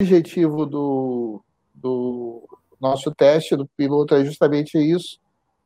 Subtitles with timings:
[0.00, 1.42] objetivo do,
[1.74, 2.48] do
[2.80, 5.18] nosso teste do piloto é justamente isso,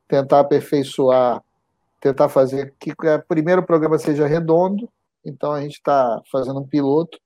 [0.09, 1.43] tentar aperfeiçoar,
[2.01, 4.89] tentar fazer que o primeiro programa seja redondo.
[5.25, 7.21] Então a gente está fazendo um piloto,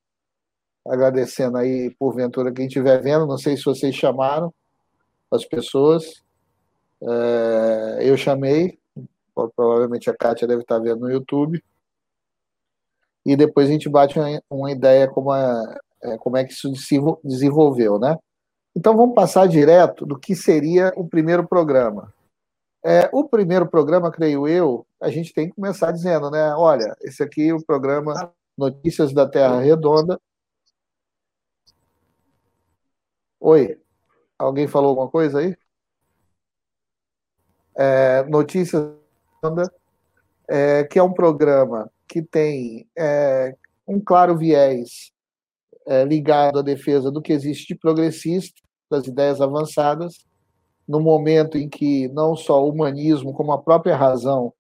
[0.87, 3.27] agradecendo aí porventura quem estiver vendo.
[3.27, 4.52] Não sei se vocês chamaram
[5.30, 6.23] as pessoas.
[7.00, 8.79] É, eu chamei,
[9.54, 11.62] provavelmente a Kátia deve estar vendo no YouTube.
[13.25, 14.18] E depois a gente bate
[14.50, 18.16] uma, ideia como, a, é, como é que isso se desenvolveu, né?
[18.77, 22.12] Então vamos passar direto do que seria o primeiro programa.
[22.84, 26.55] É, o primeiro programa, creio eu, a gente tem que começar dizendo, né?
[26.55, 30.20] Olha, esse aqui é o programa Notícias da Terra Redonda.
[33.41, 33.80] Oi,
[34.38, 35.57] alguém falou alguma coisa aí?
[37.74, 38.95] É, Notícias
[40.48, 45.12] é, que é um programa que tem é, um claro viés
[45.86, 50.24] é, ligado à defesa do que existe de progressista, das ideias avançadas,
[50.86, 54.52] no momento em que não só o humanismo, como a própria razão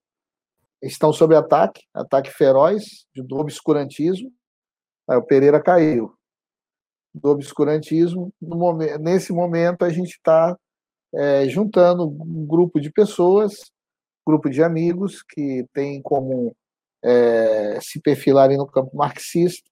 [0.82, 4.30] estão sob ataque, ataque feroz do obscurantismo.
[5.08, 6.12] Aí o Pereira caiu.
[7.14, 10.56] Do obscurantismo, momento, nesse momento a gente está
[11.14, 13.70] é, juntando um grupo de pessoas,
[14.26, 16.52] grupo de amigos que tem em comum
[17.02, 19.70] é, se perfilarem no campo marxista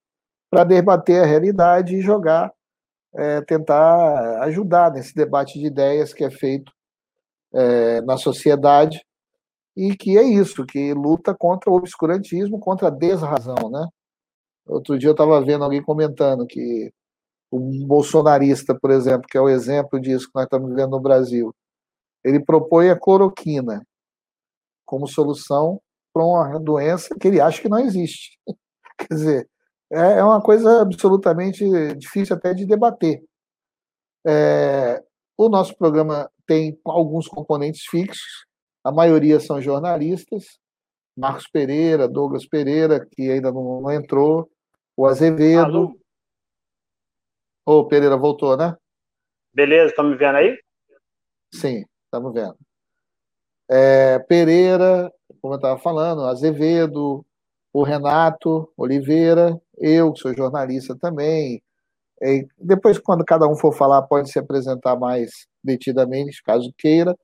[0.50, 2.52] para debater a realidade e jogar
[3.14, 6.72] é, tentar ajudar nesse debate de ideias que é feito
[7.52, 9.04] é, na sociedade
[9.76, 13.88] e que é isso, que luta contra o obscurantismo, contra a desrazão, né?
[14.66, 16.92] Outro dia eu estava vendo alguém comentando que
[17.52, 21.54] um bolsonarista, por exemplo, que é o exemplo disso que nós estamos vivendo no Brasil,
[22.24, 23.86] ele propõe a cloroquina
[24.84, 25.80] como solução
[26.12, 28.38] para uma doença que ele acha que não existe.
[28.98, 29.48] Quer dizer,
[29.94, 31.64] é, é uma coisa absolutamente
[31.94, 33.22] difícil até de debater.
[34.26, 35.02] É,
[35.36, 38.46] o nosso programa tem alguns componentes fixos,
[38.82, 40.58] a maioria são jornalistas,
[41.16, 44.50] Marcos Pereira, Douglas Pereira, que ainda não, não entrou,
[44.96, 45.98] o Azevedo.
[47.66, 48.76] Ô, oh, Pereira voltou, né?
[49.54, 50.58] Beleza, estão me vendo aí?
[51.52, 52.56] Sim, estamos vendo.
[53.70, 55.10] É, Pereira,
[55.40, 57.24] como eu estava falando, Azevedo,
[57.74, 61.60] o Renato Oliveira, eu, que sou jornalista também.
[62.22, 67.16] E depois, quando cada um for falar, pode se apresentar mais detidamente, caso queira.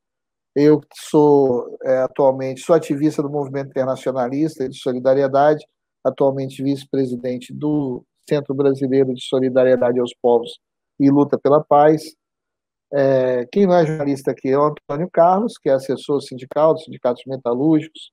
[0.54, 5.64] Eu sou é, atualmente sou ativista do movimento internacionalista de solidariedade,
[6.04, 10.58] atualmente vice-presidente do Centro Brasileiro de Solidariedade aos Povos
[10.98, 12.02] e Luta pela Paz.
[12.92, 16.84] É, quem não é jornalista aqui é o Antônio Carlos, que é assessor sindical dos
[16.84, 18.10] sindicatos metalúrgicos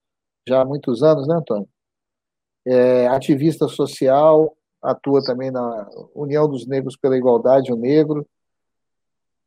[0.48, 1.68] já há muitos anos, né, Antônio?
[2.68, 8.26] É, ativista social, atua também na União dos Negros pela Igualdade, o Negro.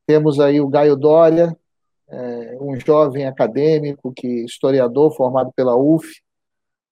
[0.07, 1.55] Temos aí o Gaio Dória,
[2.09, 6.07] é, um jovem acadêmico, que historiador, formado pela UF,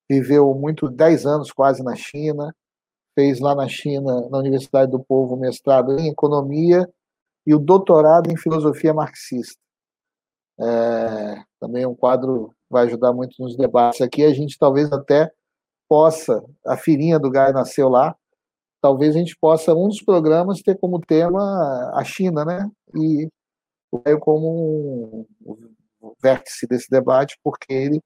[0.09, 2.55] viveu muito, 10 anos quase na China,
[3.15, 6.87] fez lá na China, na Universidade do Povo, mestrado em Economia
[7.45, 9.59] e o doutorado em Filosofia Marxista.
[10.59, 14.23] É, também um quadro vai ajudar muito nos debates aqui.
[14.23, 15.31] A gente talvez até
[15.89, 18.15] possa, a filhinha do Gaio nasceu lá,
[18.81, 22.69] talvez a gente possa, um dos programas, ter como tema a China, né?
[22.95, 23.27] E
[23.91, 27.99] o Gaio como um vértice desse debate, porque ele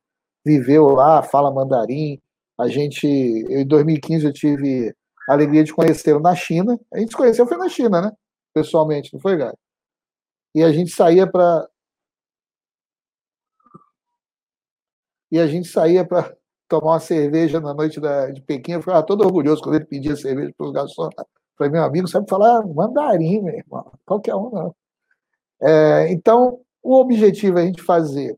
[0.45, 2.19] viveu lá, fala mandarim.
[2.59, 3.05] A gente,
[3.49, 4.95] eu, em 2015, eu tive
[5.29, 6.79] a alegria de conhecê-lo na China.
[6.93, 8.11] A gente se conheceu foi na China, né?
[8.53, 9.57] Pessoalmente, não foi, Gaio?
[10.55, 11.67] E a gente saía para
[15.31, 16.35] e a gente saía para
[16.73, 20.15] tomar uma cerveja na noite da, de Pequim, eu ficava todo orgulhoso quando ele pedia
[20.15, 21.13] cerveja para os garçons.
[21.55, 24.75] Falei, meu amigo, sabe falar mandarim, meu irmão, qualquer um não.
[25.61, 28.35] É, então, o objetivo é a gente fazer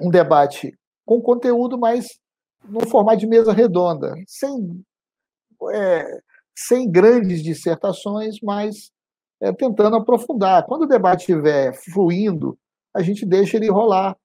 [0.00, 0.74] um debate
[1.04, 2.18] com conteúdo, mas
[2.64, 4.82] no formato de mesa redonda, sem,
[5.74, 6.20] é,
[6.56, 8.90] sem grandes dissertações, mas
[9.38, 10.64] é, tentando aprofundar.
[10.64, 12.58] Quando o debate estiver fluindo,
[12.94, 14.16] a gente deixa ele rolar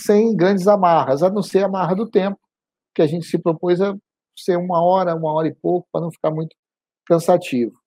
[0.00, 2.38] sem grandes amarras, a não ser a amarra do tempo,
[2.96, 3.94] que a gente se propôs a
[4.34, 6.56] ser uma hora, uma hora e pouco, para não ficar muito
[7.06, 7.78] cansativo.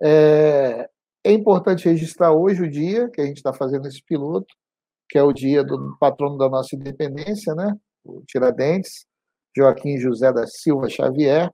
[0.00, 0.88] É,
[1.24, 4.54] é, importante registrar hoje o dia que a gente está fazendo esse piloto,
[5.08, 7.74] que é o dia do patrono da nossa independência, né?
[8.04, 9.06] o Tiradentes,
[9.56, 11.50] Joaquim José da Silva Xavier,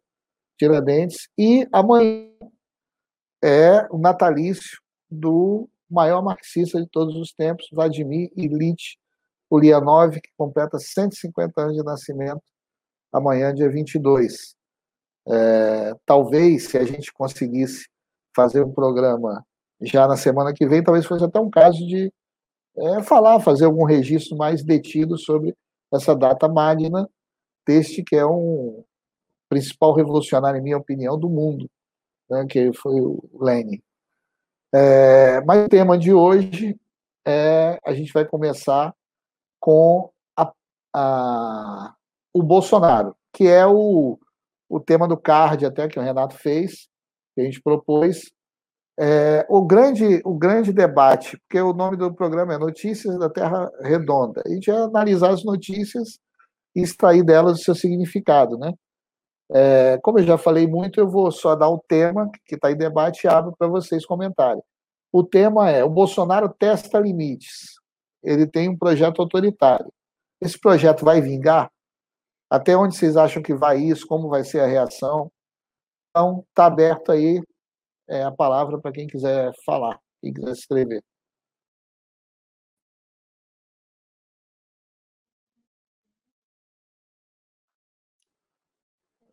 [0.59, 2.29] Tiradentes, e amanhã
[3.43, 8.99] é o natalício do maior marxista de todos os tempos, Vladimir Ilyich
[9.51, 12.43] Ulyanov, que completa 150 anos de nascimento
[13.13, 14.55] amanhã, dia 22.
[15.27, 17.89] É, talvez, se a gente conseguisse
[18.35, 19.45] fazer um programa
[19.81, 22.13] já na semana que vem, talvez fosse até um caso de
[22.77, 25.55] é, falar, fazer algum registro mais detido sobre
[25.93, 27.09] essa data magna
[27.67, 28.85] deste que é um
[29.49, 31.69] principal revolucionário, em minha opinião, do mundo,
[32.31, 33.81] né, que foi o Lenin.
[34.73, 36.79] É, mas o tema de hoje
[37.27, 38.95] é a gente vai começar
[39.59, 40.53] com a,
[40.95, 41.95] a,
[42.39, 44.19] o Bolsonaro, que é o,
[44.69, 46.89] o tema do card até que o Renato fez,
[47.35, 48.31] que a gente propôs.
[49.01, 53.71] É, o, grande, o grande debate, porque o nome do programa é Notícias da Terra
[53.81, 54.43] Redonda.
[54.45, 56.19] A gente analisar as notícias
[56.75, 58.73] e extrair delas o seu significado, né?
[59.51, 62.77] É, como eu já falei muito, eu vou só dar o tema que está em
[62.77, 64.63] debate e abro para vocês comentarem.
[65.13, 67.79] O tema é: o Bolsonaro testa limites.
[68.23, 69.91] Ele tem um projeto autoritário.
[70.41, 71.71] Esse projeto vai vingar?
[72.51, 74.07] Até onde vocês acham que vai isso?
[74.07, 75.31] Como vai ser a reação?
[76.11, 77.43] Então, está aberto aí
[78.09, 81.03] é, a palavra para quem quiser falar, quem quiser escrever.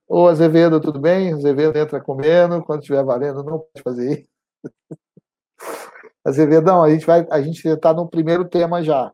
[0.08, 1.34] Ô, Azevedo, tudo bem?
[1.34, 4.30] Azevedo entra comendo, quando estiver valendo, não pode fazer isso.
[6.24, 9.14] Azevedão, a gente vai, a gente está no primeiro tema já,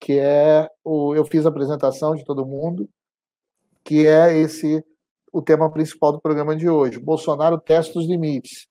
[0.00, 2.88] que é o, eu fiz a apresentação de todo mundo,
[3.84, 4.84] que é esse
[5.32, 6.98] o tema principal do programa de hoje.
[6.98, 8.66] Bolsonaro testa os limites.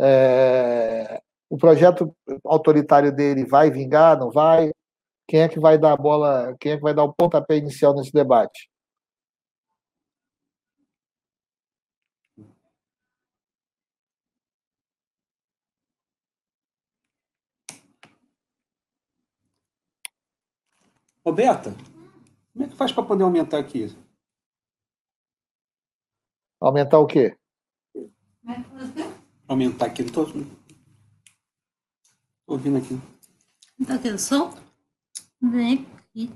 [0.00, 4.72] É, o projeto autoritário dele vai vingar, não vai?
[5.28, 7.94] Quem é que vai dar a bola, quem é que vai dar o pontapé inicial
[7.94, 8.70] nesse debate?
[21.24, 21.72] Roberta,
[22.52, 23.94] como é que faz para poder aumentar aqui?
[26.62, 27.36] Aumentar o quê?
[29.48, 30.26] Aumentar aqui, não tô
[32.46, 33.00] ouvindo aqui.
[33.84, 34.54] Tá aqui o som?
[35.40, 36.30] Vem aqui.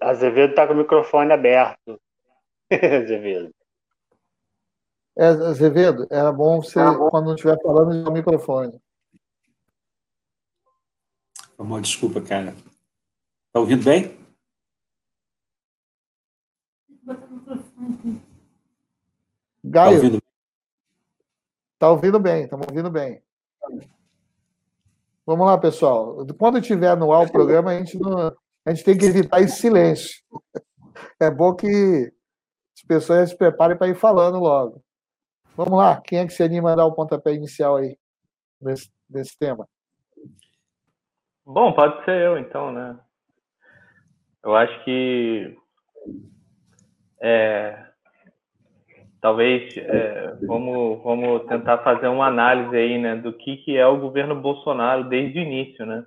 [0.00, 2.00] Azevedo está com o microfone aberto.
[2.70, 3.52] Azevedo.
[5.16, 6.78] É, Azevedo, era bom você,
[7.10, 8.80] quando não estiver falando, o microfone.
[11.58, 12.54] Uma desculpa, cara.
[13.52, 14.16] Tá ouvindo bem?
[19.78, 20.22] Gaio, tá ouvindo,
[21.78, 23.22] tá ouvindo bem, estamos ouvindo bem.
[25.24, 26.26] Vamos lá, pessoal.
[26.36, 28.34] Quando tiver no ar o programa, a gente, não,
[28.64, 30.20] a gente tem que evitar esse silêncio.
[31.20, 32.12] É bom que
[32.76, 34.82] as pessoas se preparem para ir falando logo.
[35.56, 37.96] Vamos lá, quem é que se anima a dar o pontapé inicial aí
[38.60, 39.68] nesse, nesse tema?
[41.44, 42.98] Bom, pode ser eu então, né?
[44.42, 45.56] Eu acho que
[47.20, 47.87] é,
[49.20, 53.98] talvez é, vamos, vamos tentar fazer uma análise aí, né, do que, que é o
[53.98, 56.04] governo Bolsonaro desde o início, né?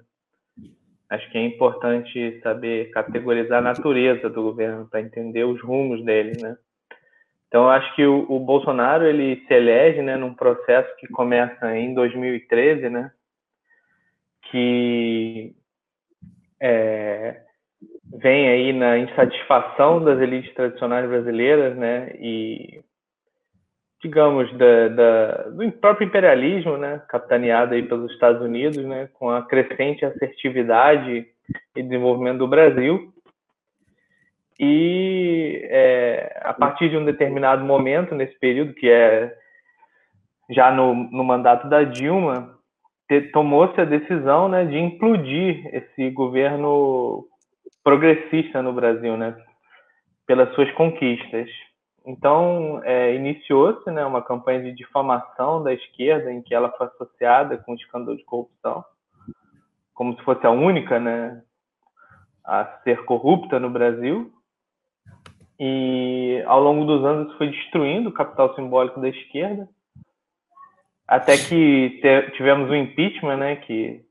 [1.09, 6.41] Acho que é importante saber categorizar a natureza do governo para entender os rumos dele,
[6.41, 6.55] né?
[7.47, 11.93] Então, acho que o, o, Bolsonaro ele se elege, né, num processo que começa em
[11.93, 13.11] 2013, né?
[14.49, 15.53] Que
[16.61, 17.41] é,
[18.21, 22.81] vem aí na insatisfação das elites tradicionais brasileiras, né, e
[24.01, 29.43] digamos da, da, do próprio imperialismo, né, capitaneado aí pelos Estados Unidos, né, com a
[29.43, 31.27] crescente assertividade
[31.75, 33.13] e desenvolvimento do Brasil.
[34.59, 39.35] E é, a partir de um determinado momento nesse período, que é
[40.49, 42.59] já no, no mandato da Dilma,
[43.33, 47.25] tomou-se a decisão né, de implodir esse governo
[47.83, 49.35] progressista no Brasil, né?
[50.25, 51.49] Pelas suas conquistas.
[52.05, 57.57] Então, é, iniciou-se né, uma campanha de difamação da esquerda, em que ela foi associada
[57.57, 58.83] com o escândalo de corrupção,
[59.93, 61.43] como se fosse a única né,
[62.43, 64.31] a ser corrupta no Brasil.
[65.59, 69.69] E ao longo dos anos foi destruindo o capital simbólico da esquerda,
[71.07, 72.01] até que
[72.35, 74.03] tivemos o impeachment, né, que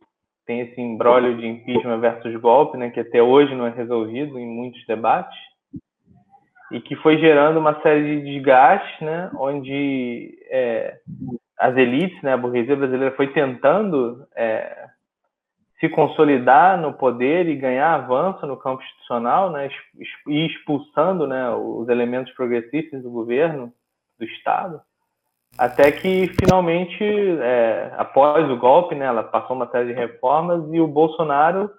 [0.46, 4.46] tem esse embrólio de impeachment versus golpe, né, que até hoje não é resolvido em
[4.46, 5.36] muitos debates,
[6.70, 10.98] e que foi gerando uma série de desgastes, né, onde é,
[11.58, 14.86] as elites, né, a burguesia brasileira foi tentando é,
[15.80, 19.68] se consolidar no poder e ganhar avanço no campo institucional, né,
[20.28, 23.72] e expulsando né, os elementos progressistas do governo,
[24.18, 24.80] do Estado,
[25.58, 30.80] até que finalmente, é, após o golpe, né, ela passou uma série de reformas e
[30.80, 31.70] o Bolsonaro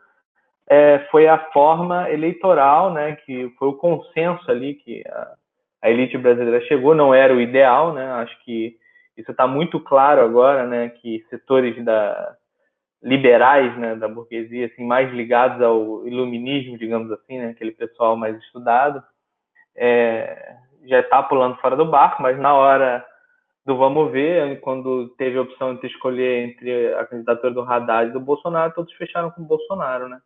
[0.70, 5.34] é, foi a forma eleitoral, né, que foi o consenso ali que a,
[5.82, 8.78] a, elite brasileira chegou, não era o ideal, né, acho que
[9.18, 12.36] isso está muito claro agora, né, que setores da
[13.04, 18.38] liberais, né, da burguesia, assim, mais ligados ao iluminismo, digamos assim, né, aquele pessoal mais
[18.38, 19.04] estudado,
[19.76, 23.06] é, já está pulando fora do barco, mas na hora
[23.66, 28.14] do vamos ver, quando teve a opção de escolher entre a candidatura do Haddad e
[28.14, 30.20] do Bolsonaro, todos fecharam com o Bolsonaro, né?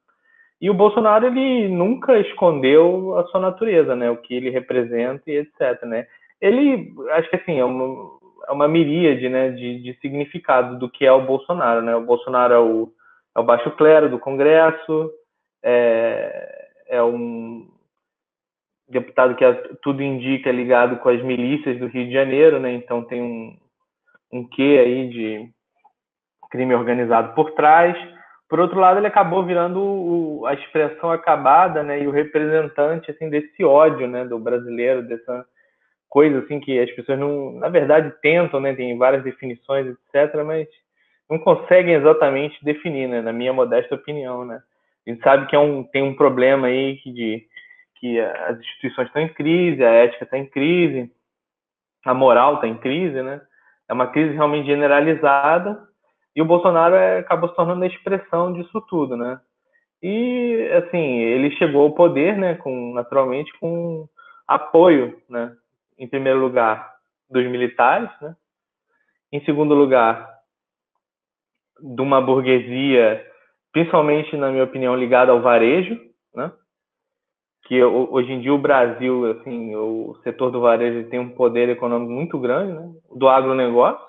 [0.61, 4.09] E o Bolsonaro ele nunca escondeu a sua natureza, né?
[4.09, 6.07] O que ele representa e etc, né?
[6.39, 11.05] Ele, acho que assim, é uma, é uma miríade, né, de, de significado do que
[11.05, 11.95] é o Bolsonaro, né?
[11.95, 12.91] O Bolsonaro é o,
[13.35, 15.11] é o baixo clero do Congresso,
[15.63, 17.67] é, é um
[18.87, 22.71] deputado que é, tudo indica ligado com as milícias do Rio de Janeiro, né?
[22.73, 23.57] Então tem um,
[24.31, 25.49] um quê aí de
[26.51, 27.97] crime organizado por trás.
[28.55, 32.01] Por outro lado, ele acabou virando o, a expressão acabada, né?
[32.01, 34.23] E o representante assim desse ódio, né?
[34.23, 35.45] Do brasileiro, dessa
[36.07, 38.73] coisa assim que as pessoas não, na verdade, tentam, né?
[38.73, 40.41] Tem várias definições, etc.
[40.45, 40.69] Mas
[41.29, 43.21] não conseguem exatamente definir, né?
[43.21, 44.63] Na minha modesta opinião, né?
[45.05, 47.45] A gente sabe que é um, tem um problema aí de
[47.95, 51.11] que as instituições estão em crise, a ética está em crise,
[52.05, 53.41] a moral está em crise, né?
[53.89, 55.77] É uma crise realmente generalizada
[56.35, 59.39] e o Bolsonaro é, acabou se tornando a expressão disso tudo, né?
[60.01, 62.55] E assim ele chegou ao poder, né?
[62.55, 64.07] Com naturalmente com
[64.47, 65.55] apoio, né?
[65.97, 66.93] Em primeiro lugar
[67.29, 68.35] dos militares, né?
[69.31, 70.29] Em segundo lugar
[71.81, 73.25] de uma burguesia,
[73.71, 75.99] principalmente na minha opinião ligada ao varejo,
[76.33, 76.51] né?
[77.65, 82.11] que hoje em dia o Brasil, assim, o setor do varejo tem um poder econômico
[82.11, 82.93] muito grande, né?
[83.15, 84.05] Do agronegócio,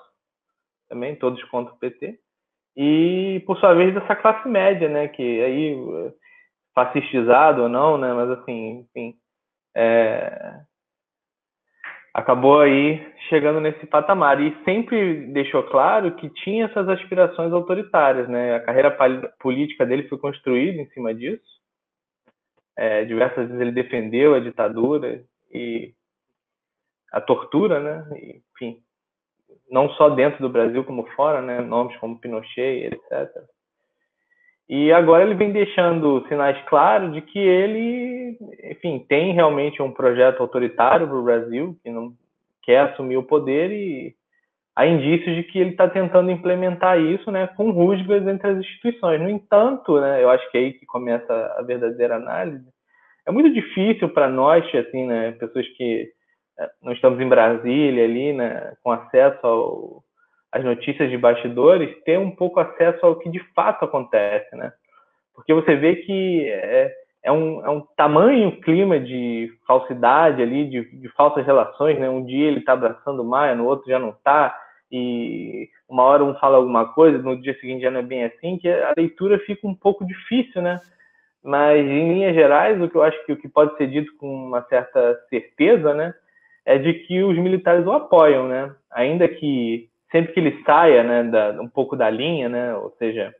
[0.87, 2.19] também, todos contra o PT.
[2.75, 5.07] E, por sua vez, dessa classe média, né?
[5.07, 5.75] Que aí,
[6.75, 8.13] fascistizado ou não, né?
[8.13, 9.15] Mas, assim, enfim,
[9.75, 10.59] é...
[12.13, 14.39] acabou aí chegando nesse patamar.
[14.41, 18.55] E sempre deixou claro que tinha essas aspirações autoritárias, né?
[18.55, 18.95] A carreira
[19.39, 21.57] política dele foi construída em cima disso
[22.77, 25.93] é, diversas vezes ele defendeu a ditadura e
[27.11, 28.39] a tortura, né?
[28.53, 28.79] Enfim,
[29.69, 31.61] não só dentro do Brasil como fora, né?
[31.61, 33.29] Nomes como Pinochet, etc.
[34.69, 40.41] E agora ele vem deixando sinais claros de que ele, enfim, tem realmente um projeto
[40.41, 42.11] autoritário para o Brasil, que não
[42.63, 44.13] quer assumir o poder e
[44.75, 49.21] há indícios de que ele está tentando implementar isso, né, com rusgas entre as instituições.
[49.21, 52.65] No entanto, né, eu acho que é aí que começa a verdadeira análise.
[53.25, 56.11] É muito difícil para nós, assim, né, pessoas que
[56.81, 60.03] não estamos em Brasília ali, né, com acesso ao,
[60.51, 64.71] às notícias de bastidores, ter um pouco acesso ao que de fato acontece, né?
[65.33, 66.91] Porque você vê que é,
[67.23, 72.09] é um, é um tamanho clima de falsidade ali, de, de falsas relações, né?
[72.09, 74.57] Um dia ele está abraçando Maia, no outro já não está,
[74.91, 78.57] e uma hora um fala alguma coisa, no dia seguinte já não é bem assim,
[78.57, 80.81] que a leitura fica um pouco difícil, né?
[81.43, 84.27] Mas em linhas gerais, o que eu acho que o que pode ser dito com
[84.27, 86.13] uma certa certeza, né,
[86.67, 88.75] é de que os militares o apoiam, né?
[88.91, 93.33] Ainda que sempre que ele saia, né, da, um pouco da linha, né, ou seja,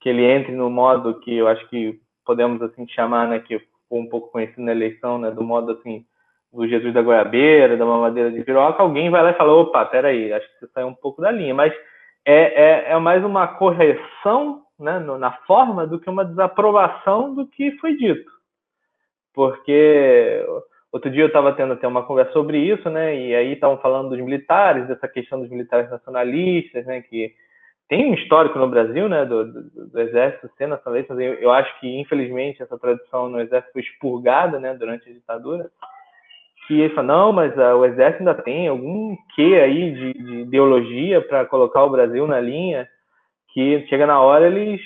[0.00, 3.58] que ele entre no modo que eu acho que podemos assim chamar, né, que
[3.88, 6.04] foi um pouco conhecido na eleição, né, do modo assim
[6.52, 10.30] do Jesus da goiabeira, da mamadeira de piroca, alguém vai lá e fala, opa, peraí,
[10.32, 11.54] acho que você saiu um pouco da linha.
[11.54, 11.72] Mas
[12.24, 17.72] é, é, é mais uma correção né, na forma do que uma desaprovação do que
[17.78, 18.30] foi dito.
[19.34, 20.42] Porque
[20.92, 24.10] outro dia eu estava tendo até uma conversa sobre isso, né, e aí estavam falando
[24.10, 27.34] dos militares, dessa questão dos militares nacionalistas, né, que
[27.88, 31.78] tem um histórico no Brasil, né, do, do, do exército ser nacionalista, eu, eu acho
[31.80, 35.70] que infelizmente essa tradição no exército foi expurgada, né, durante a ditadura
[36.68, 40.40] que ele fala, não, mas uh, o exército ainda tem algum quê aí de, de
[40.40, 42.86] ideologia para colocar o Brasil na linha,
[43.54, 44.78] que chega na hora eles.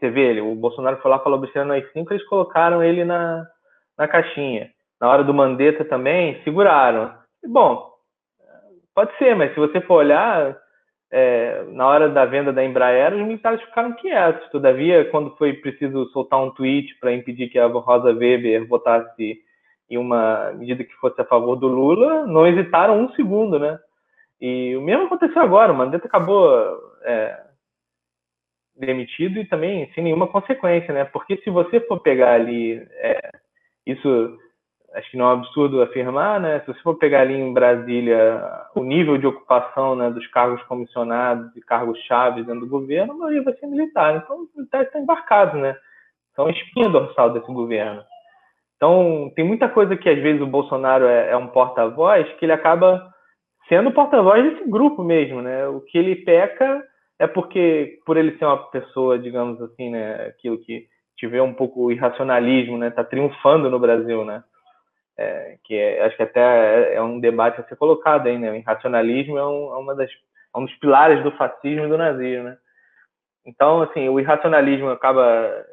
[0.00, 3.46] Você vê, ele, o Bolsonaro foi lá, falou besteira no AI-5, eles colocaram ele na,
[4.02, 4.70] na caixinha.
[5.00, 7.14] Na hora do Mandetta também, seguraram.
[7.46, 7.90] Bom,
[8.94, 10.56] pode ser, mas se você for olhar,
[11.10, 14.48] é, na hora da venda da Embraer, os militares ficaram quietos.
[14.50, 19.38] Todavia, quando foi preciso soltar um tweet para impedir que a Rosa Weber votasse
[19.88, 23.78] em uma medida que fosse a favor do Lula, não hesitaram um segundo, né?
[24.40, 26.50] E o mesmo aconteceu agora, o Mandetta acabou
[27.02, 27.40] é,
[28.74, 31.04] demitido e também sem nenhuma consequência, né?
[31.04, 33.41] Porque se você for pegar ali, é,
[33.86, 34.38] isso
[34.94, 36.60] acho que não é um absurdo afirmar, né?
[36.60, 38.42] Se você for pegar ali em Brasília
[38.74, 43.16] o nível de ocupação né, dos cargos comissionados e cargos chaves dentro do governo, a
[43.16, 44.16] maioria vai ser militar.
[44.16, 45.76] Então, os militares estão embarcados, né?
[46.36, 48.02] São a espinha dorsal desse governo.
[48.76, 52.52] Então, tem muita coisa que às vezes o Bolsonaro é, é um porta-voz que ele
[52.52, 53.10] acaba
[53.68, 55.66] sendo porta-voz desse grupo mesmo, né?
[55.68, 56.82] O que ele peca
[57.18, 60.88] é porque, por ele ser uma pessoa, digamos assim, né, aquilo que
[61.22, 64.42] tiver um pouco o irracionalismo, né, tá triunfando no Brasil, né?
[65.16, 68.50] É, que é, acho que até é um debate a ser colocado aí, né?
[68.50, 71.96] O irracionalismo é, um, é uma das, é um dos pilares do fascismo e do
[71.96, 72.56] nazismo, né?
[73.46, 75.64] Então, assim, o irracionalismo acaba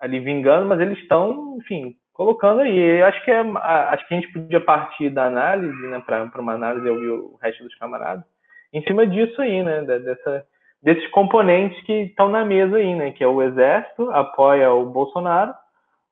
[0.00, 2.76] ali vingando, mas eles estão, enfim, colocando aí.
[3.00, 6.54] Eu acho que é, acho que a gente podia partir da análise, né, para uma
[6.54, 8.24] análise eu vi o resto dos camaradas,
[8.72, 10.44] em cima disso aí, né, dessa,
[10.84, 15.54] desses componentes que estão na mesa aí, né, que é o exército apoia o Bolsonaro,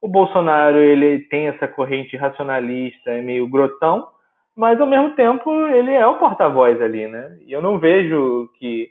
[0.00, 4.08] o Bolsonaro ele tem essa corrente racionalista, é meio grotão,
[4.56, 7.38] mas ao mesmo tempo ele é o porta-voz ali, né?
[7.46, 8.90] E eu não vejo que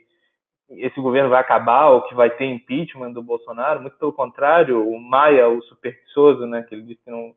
[0.70, 4.98] esse governo vai acabar ou que vai ter impeachment do Bolsonaro, muito pelo contrário, o
[4.98, 7.34] Maia, o supersticioso, né, que ele disse que não,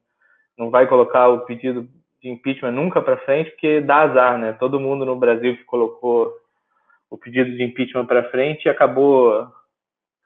[0.57, 1.87] não vai colocar o pedido
[2.21, 4.53] de impeachment nunca para frente, porque dá azar, né?
[4.53, 6.31] Todo mundo no Brasil que colocou
[7.15, 9.47] o pedido de impeachment para frente acabou,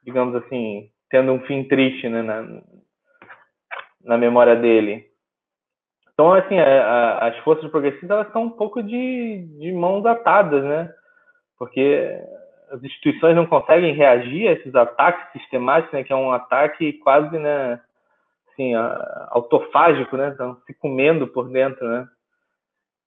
[0.04, 2.62] digamos assim, tendo um fim triste, né, na,
[4.04, 5.06] na memória dele.
[6.12, 10.64] Então, assim, a, a, as forças progressistas elas estão um pouco de, de mãos atadas,
[10.64, 10.92] né?
[11.56, 12.20] Porque
[12.70, 17.38] as instituições não conseguem reagir a esses ataques sistemáticos, né, que é um ataque quase,
[17.38, 17.80] né,
[18.50, 18.74] assim,
[19.28, 22.06] autofágico, né, estão se comendo por dentro, né.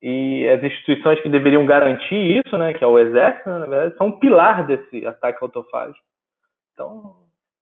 [0.06, 3.98] E as instituições que deveriam garantir isso, né, que é o exército, né, na verdade,
[3.98, 6.06] são um pilar desse ataque autofágico.
[6.74, 7.16] Então,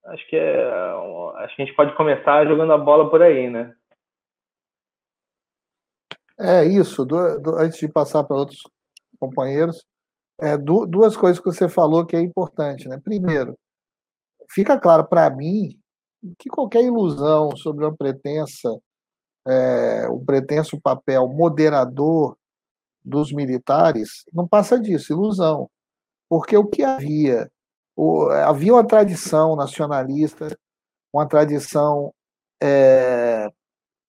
[0.06, 0.64] acho que é,
[1.36, 3.72] acho que a gente pode começar jogando a bola por aí, né.
[6.40, 7.04] É isso.
[7.04, 8.60] Do, do, antes de passar para outros
[9.20, 9.84] companheiros,
[10.40, 12.88] é, duas coisas que você falou que é importante.
[12.88, 13.00] Né?
[13.04, 13.56] Primeiro,
[14.50, 15.78] fica claro para mim
[16.40, 18.68] que qualquer ilusão sobre uma pretensa,
[19.46, 22.36] é, um pretenso papel moderador
[23.04, 25.68] dos militares não passa disso, ilusão.
[26.28, 27.50] Porque o que havia?
[27.96, 30.56] O, havia uma tradição nacionalista,
[31.12, 32.12] uma tradição
[32.62, 33.50] é,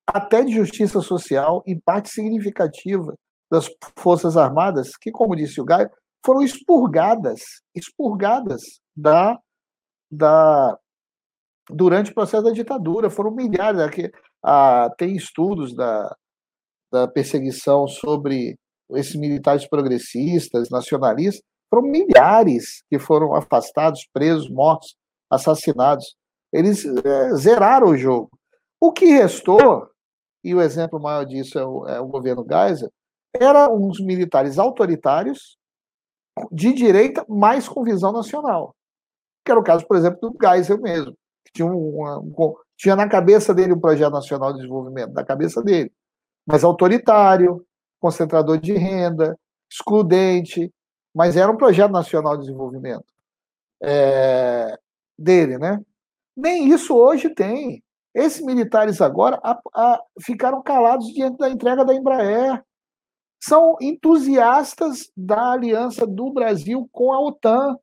[0.08, 3.14] até de justiça social, em parte significativa
[3.52, 5.90] das Forças Armadas, que, como disse o Gaio,
[6.26, 7.42] foram expurgadas,
[7.76, 8.62] expurgadas
[8.96, 9.38] da,
[10.10, 10.78] da
[11.70, 13.80] durante o processo da ditadura, foram milhares.
[14.44, 16.16] Ah, tem estudos da,
[16.92, 18.56] da perseguição sobre
[18.92, 21.42] esses militares progressistas, nacionalistas,
[21.74, 24.96] foram milhares que foram afastados, presos, mortos,
[25.32, 26.16] assassinados.
[26.54, 28.30] Eles é, zeraram o jogo.
[28.80, 29.88] O que restou,
[30.44, 32.92] e o exemplo maior disso é o, é o governo Geisel,
[33.34, 35.58] eram uns militares autoritários
[36.52, 38.76] de direita, mas com visão nacional.
[39.44, 41.14] Que era o caso, por exemplo, do Geisel mesmo,
[41.46, 42.32] que tinha, uma, um,
[42.78, 45.92] tinha na cabeça dele um projeto nacional de desenvolvimento, na cabeça dele,
[46.46, 47.66] mas autoritário,
[48.00, 49.38] concentrador de renda,
[49.72, 50.74] excludente,
[51.14, 53.06] mas era um projeto nacional de desenvolvimento
[53.82, 54.78] é,
[55.18, 55.80] dele, né?
[56.36, 57.84] Nem isso hoje tem.
[58.14, 62.64] Esses militares agora a, a, ficaram calados diante da entrega da Embraer
[63.42, 67.78] são entusiastas da aliança do Brasil com a OTAN,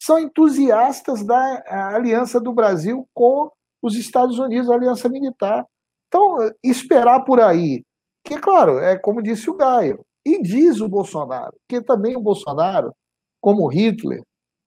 [0.00, 1.62] são entusiastas da
[1.94, 3.50] aliança do Brasil com
[3.82, 5.64] os Estados Unidos, a aliança militar.
[6.08, 7.82] Então, esperar por aí,
[8.24, 12.92] que, claro, é como disse o Gaio, e diz o Bolsonaro, que também o Bolsonaro,
[13.40, 14.22] como Hitler,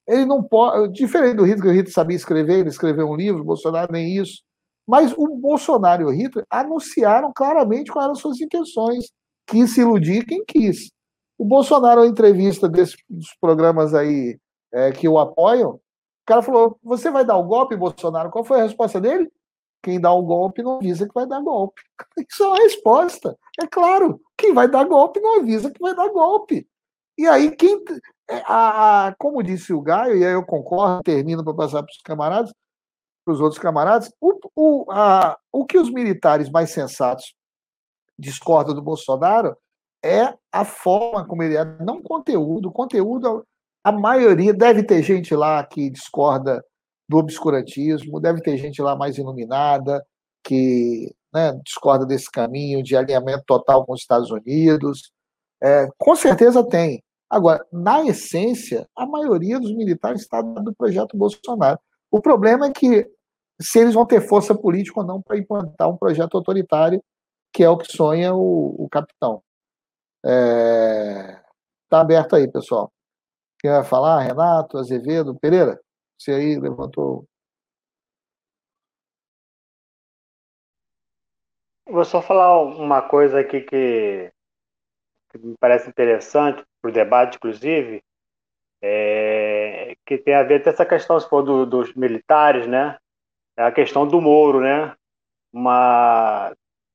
[0.08, 3.44] ele não pode, diferente do Hitler, o Hitler sabia escrever, ele escreveu um livro, o
[3.44, 4.42] Bolsonaro nem isso,
[4.86, 9.06] mas o Bolsonaro e o Hitler anunciaram claramente quais eram as suas intenções
[9.46, 10.90] quis se iludir quem quis.
[11.36, 12.96] O Bolsonaro, em entrevista desses
[13.40, 14.38] programas aí
[14.72, 15.80] é, que o apoiam,
[16.22, 18.30] o cara falou: Você vai dar o golpe, Bolsonaro?
[18.30, 19.30] Qual foi a resposta dele?
[19.82, 21.82] Quem dá o golpe não avisa que vai dar golpe.
[22.28, 23.36] Isso é uma resposta.
[23.62, 26.68] É claro, quem vai dar golpe não avisa que vai dar golpe.
[27.16, 27.82] E aí, quem.
[28.28, 31.90] É, a, a, como disse o Gaio, e aí eu concordo, termino para passar para
[31.90, 32.52] os camaradas,
[33.24, 37.34] para os outros camaradas, o, o, a, o que os militares mais sensatos
[38.18, 39.56] discorda do Bolsonaro
[40.02, 42.70] é a forma como ele é, não conteúdo.
[42.70, 43.44] Conteúdo,
[43.82, 46.62] a maioria, deve ter gente lá que discorda
[47.08, 50.04] do obscurantismo, deve ter gente lá mais iluminada,
[50.44, 55.12] que né, discorda desse caminho de alinhamento total com os Estados Unidos.
[55.62, 57.02] É, com certeza tem.
[57.28, 61.78] Agora, na essência, a maioria dos militares está do projeto Bolsonaro.
[62.10, 63.08] O problema é que
[63.60, 67.02] se eles vão ter força política ou não para implantar um projeto autoritário
[67.52, 69.42] que é o que sonha o, o capitão.
[70.24, 71.42] Está é...
[71.88, 72.92] Tá aberto aí, pessoal.
[73.64, 74.20] Vai falar?
[74.20, 75.80] Renato, Azevedo, Pereira?
[76.18, 77.26] Você aí levantou.
[81.86, 84.32] Vou só falar uma coisa aqui que
[85.30, 88.02] que me parece interessante para o debate, inclusive,
[88.82, 92.98] é, que tem a ver com essa questão se for, do, dos militares, né?
[93.56, 94.94] É a questão do Moro, né?
[95.52, 96.52] Uma,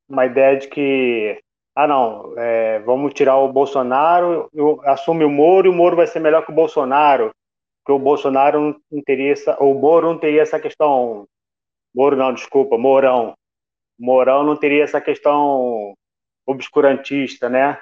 [0.07, 1.41] uma ideia de que,
[1.75, 6.07] ah, não, é, vamos tirar o Bolsonaro, eu, assume o Moro e o Moro vai
[6.07, 7.31] ser melhor que o Bolsonaro,
[7.83, 11.27] porque o Bolsonaro não teria essa, o Moro não teria essa questão,
[11.93, 13.33] Moro não, desculpa, Mourão,
[13.99, 15.93] Mourão não teria essa questão
[16.45, 17.79] obscurantista, né?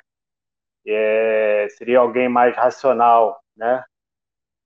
[0.88, 3.84] É, seria alguém mais racional, né?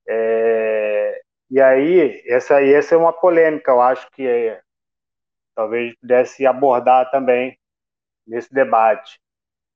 [0.08, 4.62] É, e aí, essa, essa é uma polêmica, eu acho que é,
[5.54, 7.58] talvez pudesse abordar também
[8.28, 9.20] nesse debate.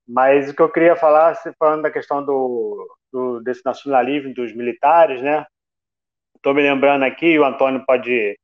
[0.07, 5.21] Mas o que eu queria falar, falando da questão do, do desse nacionalismo dos militares,
[5.21, 5.45] né?
[6.35, 8.37] Estou me lembrando aqui, o Antônio pode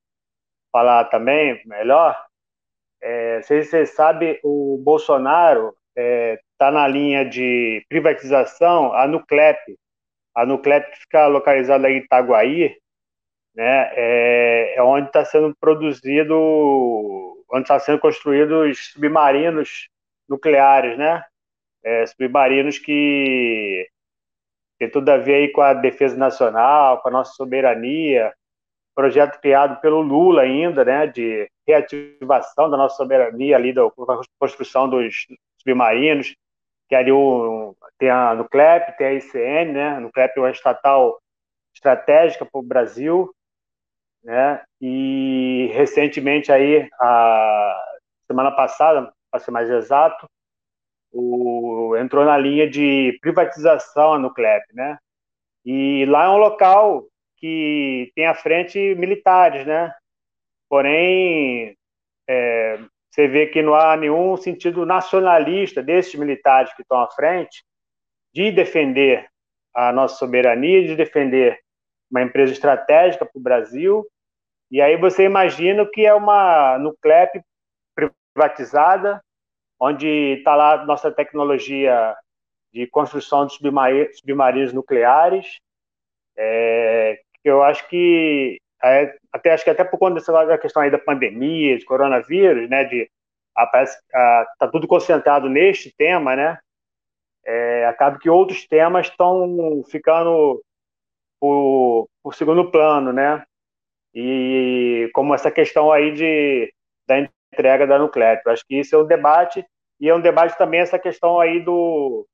[0.71, 2.15] falar também melhor.
[3.01, 9.59] É, se você sabe, o Bolsonaro está é, tá na linha de privatização, a Nuclep,
[10.35, 12.77] a Nuclep fica localizada em Itaguaí,
[13.55, 16.35] né, é, é onde está sendo produzido,
[17.51, 19.89] onde está sendo construídos submarinos
[20.29, 21.23] nucleares, né,
[21.83, 23.87] é, submarinos que
[24.79, 28.33] tem tudo a ver aí com a defesa nacional, com a nossa soberania,
[28.95, 33.83] projeto criado pelo Lula ainda, né, de reativação da nossa soberania ali, da
[34.39, 35.27] construção dos
[35.59, 36.35] submarinos,
[36.87, 39.89] que ali o, tem a Nuclep, tem a ICN, né?
[39.89, 41.19] A Nuclep é uma estatal
[41.75, 43.33] estratégica para o Brasil,
[44.23, 44.63] né?
[44.81, 47.85] E recentemente aí, a
[48.25, 50.27] semana passada, para ser mais exato,
[51.11, 54.97] o, entrou na linha de privatização a Nuclep, né?
[55.65, 57.05] E lá é um local
[57.37, 59.93] que tem à frente militares, né?
[60.69, 61.77] Porém,
[62.27, 67.63] é, você vê que não há nenhum sentido nacionalista desses militares que estão à frente
[68.33, 69.27] de defender
[69.73, 71.59] a nossa soberania, de defender
[72.09, 74.05] uma empresa estratégica para o Brasil.
[74.69, 77.41] E aí você imagina que é uma Nuclep
[78.37, 79.19] privatizada,
[79.79, 82.15] onde está lá nossa tecnologia
[82.71, 83.53] de construção de
[84.13, 85.57] submarinos nucleares,
[86.37, 90.99] é, eu acho que é, até acho que até por conta dessa questão aí da
[90.99, 93.09] pandemia, de coronavírus, né, de
[93.55, 96.59] aparece, tá tudo concentrado neste tema, né?
[97.43, 100.61] É, acaba que outros temas estão ficando
[101.39, 103.43] por, por, segundo plano, né?
[104.13, 106.71] E como essa questão aí de
[107.07, 107.17] da
[107.57, 108.47] entrega da Nuclep.
[108.47, 109.65] Acho que isso é um debate
[109.99, 112.27] e é um debate também essa questão aí do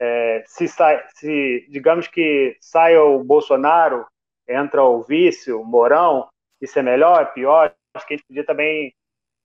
[0.00, 4.06] é, se, sai, se digamos que saia o Bolsonaro
[4.48, 6.28] entra o vice, o Mourão,
[6.60, 7.74] isso é melhor, é pior?
[7.94, 8.94] Acho que a gente podia também,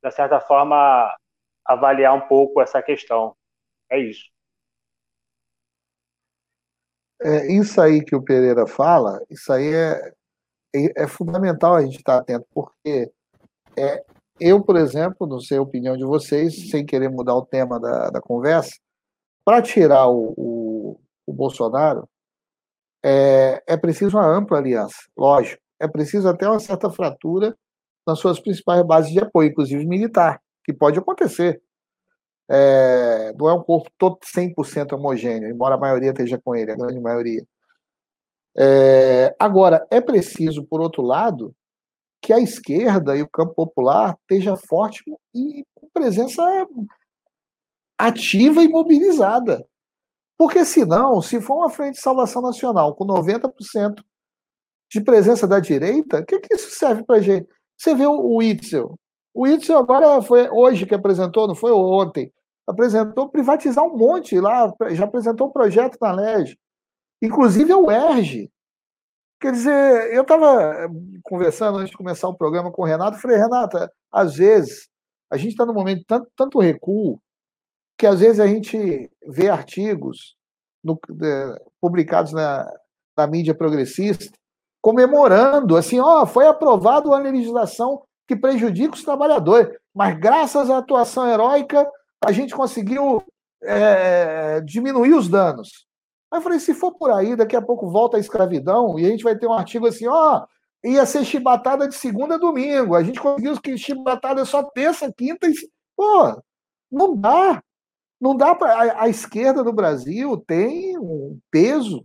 [0.03, 1.15] de certa forma,
[1.63, 3.35] avaliar um pouco essa questão.
[3.89, 4.25] É isso.
[7.21, 10.11] É, isso aí que o Pereira fala, isso aí é,
[10.75, 13.11] é, é fundamental a gente estar atento, porque
[13.77, 14.03] é,
[14.39, 18.09] eu, por exemplo, não sei a opinião de vocês, sem querer mudar o tema da,
[18.09, 18.75] da conversa,
[19.45, 22.07] para tirar o, o, o Bolsonaro,
[23.03, 25.61] é, é preciso uma ampla aliança, lógico.
[25.79, 27.55] É preciso até uma certa fratura
[28.07, 31.61] nas suas principais bases de apoio, inclusive militar, que pode acontecer.
[32.49, 36.75] É, não é um corpo todo 100% homogêneo, embora a maioria esteja com ele, a
[36.75, 37.45] grande maioria.
[38.57, 41.53] É, agora, é preciso, por outro lado,
[42.25, 46.41] que a esquerda e o campo popular esteja forte e com presença
[47.95, 49.63] ativa e mobilizada.
[50.35, 54.03] Porque senão, se for uma frente de salvação nacional com 90%
[54.91, 57.47] de presença da direita, o que, que isso serve para gente?
[57.77, 58.97] Você vê o Itzel.
[59.31, 62.33] O Itzel agora foi hoje que apresentou, não foi ontem,
[62.65, 66.57] apresentou privatizar um monte lá, já apresentou um projeto na LEG,
[67.21, 68.49] inclusive é o ERG.
[69.39, 70.89] Quer dizer, eu estava
[71.23, 74.87] conversando antes de começar o programa com o Renato, falei, Renata, às vezes
[75.29, 77.19] a gente está num momento de tanto, tanto recuo
[77.97, 80.35] que às vezes a gente vê artigos
[80.83, 82.71] no, de, publicados na,
[83.17, 84.31] na mídia progressista
[84.85, 91.27] comemorando, assim, ó, foi aprovado uma legislação que prejudica os trabalhadores, mas graças à atuação
[91.27, 91.89] heróica
[92.23, 93.23] a gente conseguiu
[93.63, 95.87] é, diminuir os danos.
[96.35, 99.09] Aí eu falei, se for por aí, daqui a pouco volta a escravidão e a
[99.09, 100.45] gente vai ter um artigo assim, ó,
[100.83, 105.47] ia ser chibatada de segunda a domingo, a gente conseguiu que chibatada só terça, quinta
[105.47, 105.53] e...
[105.95, 106.43] Pô,
[106.91, 107.63] não dá.
[108.19, 109.01] Não dá para.
[109.01, 112.03] A, esquerda do Brasil tem um peso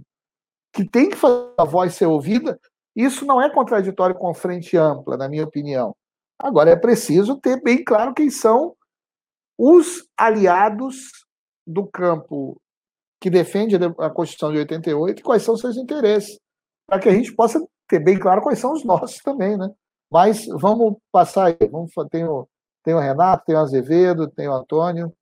[0.73, 2.57] que tem que fazer a voz ser ouvida.
[2.95, 5.93] Isso não é contraditório com frente ampla, na minha opinião.
[6.39, 8.77] Agora é preciso ter bem claro quem são
[9.59, 11.27] os aliados
[11.67, 12.61] do campo
[13.21, 16.41] que defende a Constituição de 88 e quais são seus interesses,
[16.87, 19.69] para que a gente possa ter bem claro quais são os nossos também, né?
[20.11, 21.69] Mas vamos passar aí.
[21.71, 22.49] Vamos, tem, o,
[22.83, 25.15] tem o Renato, tem o Azevedo, tem o Antônio.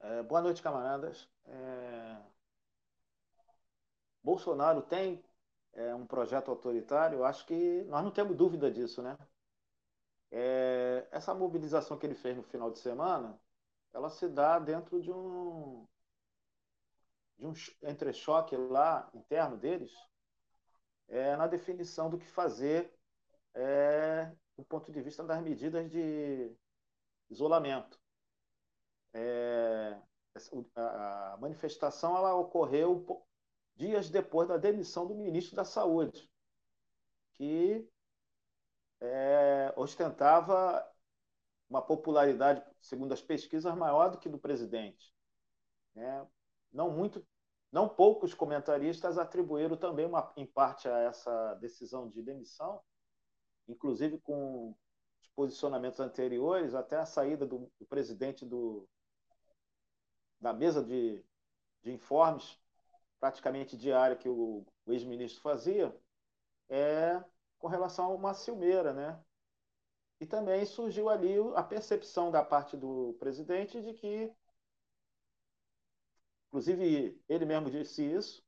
[0.00, 1.28] É, boa noite, camaradas.
[1.46, 2.16] É...
[4.22, 5.24] Bolsonaro tem
[5.72, 9.16] é, um projeto autoritário, acho que nós não temos dúvida disso, né?
[10.30, 13.38] É, essa mobilização que ele fez no final de semana,
[13.92, 15.86] ela se dá dentro de um
[17.38, 19.92] de um entrechoque lá interno deles,
[21.08, 22.90] é, na definição do que fazer
[23.54, 26.56] é, do ponto de vista das medidas de
[27.28, 28.00] isolamento.
[29.12, 30.00] É,
[30.74, 33.24] a manifestação ela ocorreu
[33.74, 36.30] dias depois da demissão do ministro da Saúde,
[37.34, 37.86] que
[39.00, 40.86] é, ostentava
[41.68, 45.12] uma popularidade, segundo as pesquisas, maior do que do presidente.
[45.94, 46.26] Né?
[46.72, 47.26] Não muito,
[47.72, 52.80] não poucos comentaristas atribuíram também uma, em parte a essa decisão de demissão,
[53.68, 54.74] inclusive com
[55.20, 58.88] os posicionamentos anteriores, até a saída do, do presidente do,
[60.40, 61.24] da mesa de,
[61.82, 62.58] de informes
[63.18, 65.94] praticamente diária que o, o ex-ministro fazia,
[66.68, 67.22] é
[67.58, 69.18] com relação a uma ciumeira, né?
[70.20, 74.32] E também surgiu ali a percepção da parte do presidente de que,
[76.48, 78.42] inclusive ele mesmo disse isso,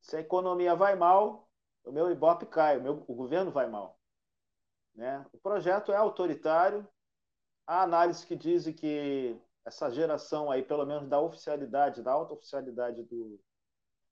[0.00, 1.48] se a economia vai mal,
[1.84, 3.98] o meu Ibope cai, o, meu, o governo vai mal.
[4.94, 5.24] Né?
[5.32, 6.86] O projeto é autoritário,
[7.66, 13.04] há análises que dizem que essa geração aí, pelo menos da oficialidade, da alta oficialidade
[13.04, 13.38] do,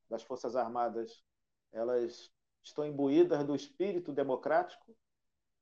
[0.08, 1.24] das Forças Armadas,
[1.72, 2.30] elas
[2.62, 4.96] estão imbuídas do espírito democrático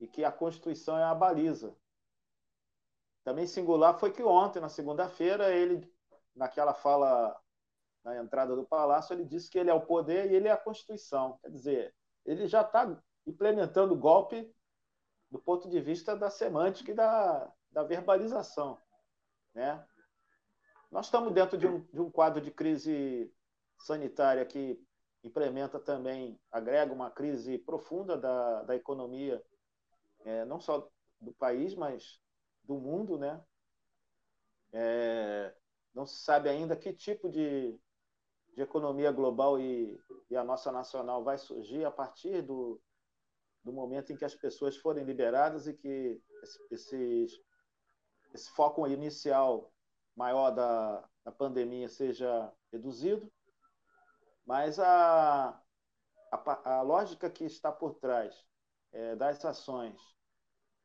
[0.01, 1.77] e que a Constituição é a baliza.
[3.25, 5.91] Também singular foi que ontem, na segunda-feira, ele,
[6.35, 7.35] naquela fala
[8.05, 10.59] na entrada do palácio, ele disse que ele é o poder e ele é a
[10.59, 11.39] Constituição.
[11.41, 11.95] Quer dizer,
[12.27, 14.55] ele já está implementando o golpe
[15.31, 18.79] do ponto de vista da semântica e da, da verbalização.
[19.55, 19.83] Né?
[20.91, 23.33] Nós estamos dentro de um, de um quadro de crise
[23.79, 24.79] sanitária que
[25.25, 29.43] implementa também, agrega uma crise profunda da, da economia,
[30.25, 32.21] é, não só do país, mas
[32.63, 33.43] do mundo, né?
[34.73, 35.55] É,
[35.95, 37.79] não se sabe ainda que tipo de,
[38.55, 42.81] de economia global e, e, a nossa nacional vai surgir a partir do,
[43.63, 46.21] do momento em que as pessoas forem liberadas e que
[46.73, 47.27] esse,
[48.33, 49.73] esse foco inicial
[50.17, 53.33] maior da, da pandemia seja reduzido,
[54.45, 55.61] mas a,
[56.33, 58.45] a, a lógica que está por trás
[58.95, 60.01] é, das ações,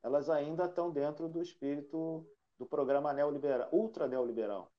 [0.04, 4.72] elas ainda estão dentro do espírito do programa neoliberal, ultra neoliberal.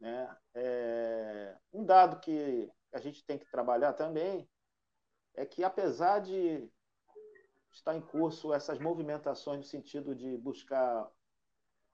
[0.00, 0.36] Né?
[0.54, 4.48] É, um dado que a gente tem que trabalhar também
[5.34, 6.68] é que, apesar de
[7.70, 11.10] estar em curso essas movimentações no sentido de buscar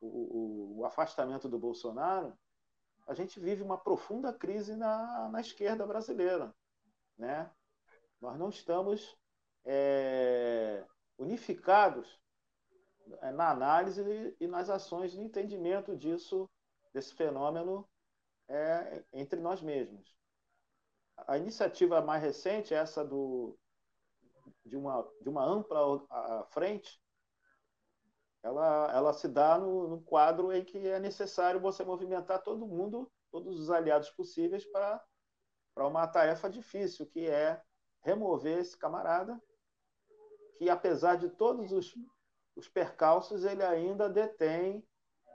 [0.00, 2.36] o, o, o afastamento do Bolsonaro,
[3.06, 6.54] a gente vive uma profunda crise na, na esquerda brasileira.
[7.16, 7.50] Né?
[8.20, 9.16] Nós não estamos
[9.64, 10.84] é,
[11.18, 12.20] unificados
[13.22, 16.48] é, na análise e nas ações de entendimento disso,
[16.92, 17.88] desse fenômeno
[18.48, 20.16] é, entre nós mesmos.
[21.16, 23.58] A iniciativa mais recente, essa do,
[24.64, 26.06] de, uma, de uma ampla
[26.50, 27.00] frente,
[28.42, 33.10] ela, ela se dá no, no, quadro em que é necessário você movimentar todo mundo,
[33.30, 35.04] todos os aliados possíveis para
[35.76, 37.60] uma tarefa difícil, que é
[38.00, 39.40] remover esse camarada,
[40.58, 41.94] que apesar de todos os,
[42.56, 44.84] os percalços, ele ainda detém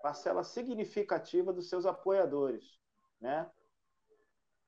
[0.02, 2.78] parcela significativa dos seus apoiadores.
[3.22, 3.50] Né?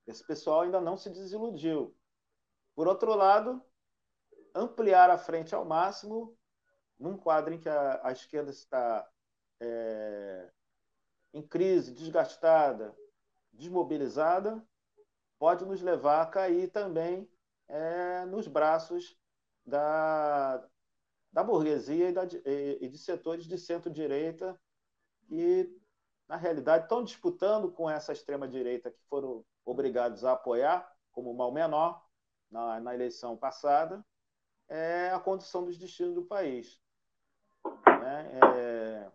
[0.08, 1.94] Esse pessoal ainda não se desiludiu.
[2.74, 3.62] Por outro lado,
[4.56, 6.38] ampliar a frente ao máximo
[6.98, 9.06] num quadro em que a, a esquerda está
[9.60, 10.50] é,
[11.34, 12.96] em crise, desgastada,
[13.52, 14.66] desmobilizada,
[15.38, 17.30] pode nos levar a cair também
[17.68, 19.20] é, nos braços
[19.66, 20.66] da,
[21.32, 24.60] da burguesia e, da, e de setores de centro-direita
[25.28, 25.70] que,
[26.28, 32.06] na realidade, estão disputando com essa extrema-direita que foram obrigados a apoiar como mal menor
[32.52, 34.06] na, na eleição passada
[34.68, 36.82] é a condição dos destinos do país.
[37.66, 38.40] Né?
[38.58, 39.12] É...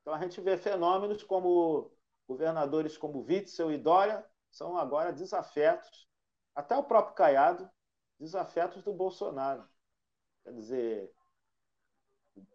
[0.00, 1.92] Então a gente vê fenômenos como
[2.26, 6.08] governadores como Witzel e Dória são agora desafetos,
[6.54, 7.70] até o próprio Caiado,
[8.18, 9.68] desafetos do Bolsonaro.
[10.42, 11.12] Quer dizer,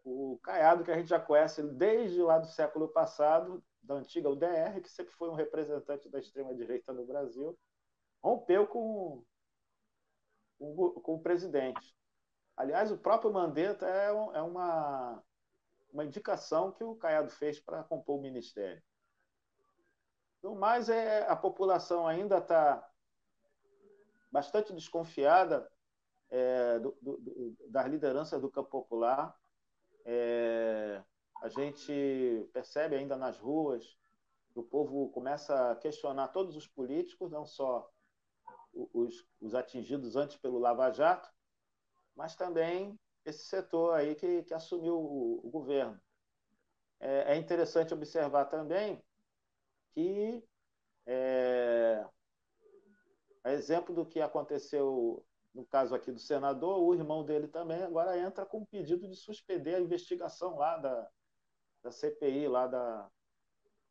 [0.04, 4.82] o Caiado que a gente já conhece desde lá do século passado, da antiga UDR,
[4.82, 7.58] que sempre foi um representante da extrema-direita no Brasil,
[8.22, 9.24] rompeu com,
[10.58, 11.96] com, com, o presidente.
[12.56, 15.22] Aliás, o próprio Mandetta é, é uma,
[15.92, 18.82] uma indicação que o Caiado fez para compor o ministério.
[20.42, 22.90] No mais, é, a população ainda está
[24.34, 25.72] bastante desconfiada
[26.32, 29.38] é, do, do, das lideranças do campo popular.
[30.04, 31.04] É,
[31.40, 33.96] a gente percebe ainda nas ruas
[34.52, 37.88] que o povo começa a questionar todos os políticos, não só
[38.74, 41.30] os, os atingidos antes pelo Lava Jato,
[42.16, 46.00] mas também esse setor aí que, que assumiu o, o governo.
[47.00, 49.04] É, é, interessante observar também
[49.92, 50.44] que,
[51.06, 52.06] é,
[53.44, 58.18] a exemplo do que aconteceu no caso aqui do senador, o irmão dele também agora
[58.18, 61.10] entra com um pedido de suspender a investigação lá da,
[61.84, 63.10] da CPI, lá da,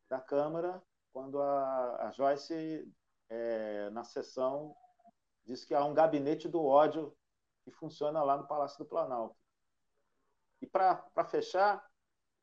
[0.09, 2.91] da Câmara, quando a, a Joyce,
[3.29, 4.75] é, na sessão,
[5.45, 7.15] disse que há um gabinete do ódio
[7.63, 9.37] que funciona lá no Palácio do Planalto.
[10.61, 11.85] E para fechar,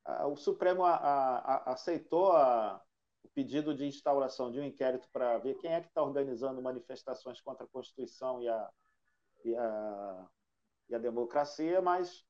[0.04, 2.32] a, o Supremo a, a, aceitou
[3.22, 7.40] o pedido de instauração de um inquérito para ver quem é que está organizando manifestações
[7.40, 8.70] contra a Constituição e a,
[9.44, 10.28] e a,
[10.88, 12.24] e a democracia, mas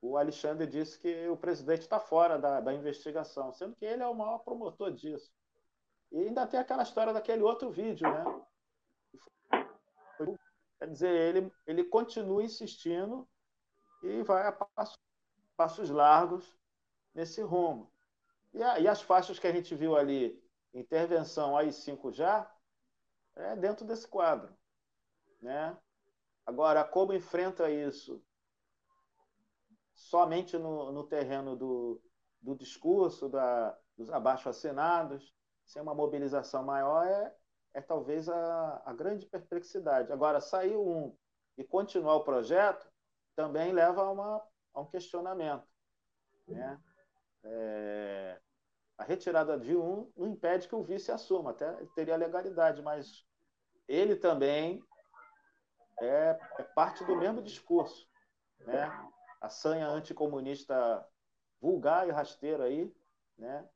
[0.00, 4.06] o Alexandre disse que o presidente está fora da, da investigação, sendo que ele é
[4.06, 5.32] o maior promotor disso.
[6.10, 8.24] E ainda tem aquela história daquele outro vídeo, né?
[10.78, 13.28] Quer dizer, ele, ele continua insistindo
[14.02, 14.98] e vai a passos,
[15.56, 16.58] passos largos
[17.14, 17.88] nesse rumo.
[18.52, 20.42] E, a, e, as faixas que a gente viu ali,
[20.74, 22.50] intervenção AI-5 já,
[23.34, 24.54] é dentro desse quadro.
[25.40, 25.76] Né?
[26.44, 28.22] Agora, como enfrenta isso
[29.94, 32.02] somente no, no terreno do,
[32.40, 35.32] do discurso, da, dos abaixo-assinados,
[35.64, 37.34] sem uma mobilização maior, é,
[37.74, 40.12] é talvez a, a grande perplexidade.
[40.12, 41.16] Agora, sair um
[41.56, 42.90] e continuar o projeto
[43.34, 44.42] também leva a, uma,
[44.74, 45.66] a um questionamento.
[46.46, 46.80] Né?
[47.44, 48.40] É,
[48.96, 53.26] a retirada de um não impede que o vice assuma, até teria legalidade, mas
[53.88, 54.82] ele também
[56.00, 58.08] é, é parte do mesmo discurso.
[58.60, 58.90] Né?
[59.40, 61.06] A sanha anticomunista
[61.60, 62.92] vulgar e rasteira aí,
[63.38, 63.68] né?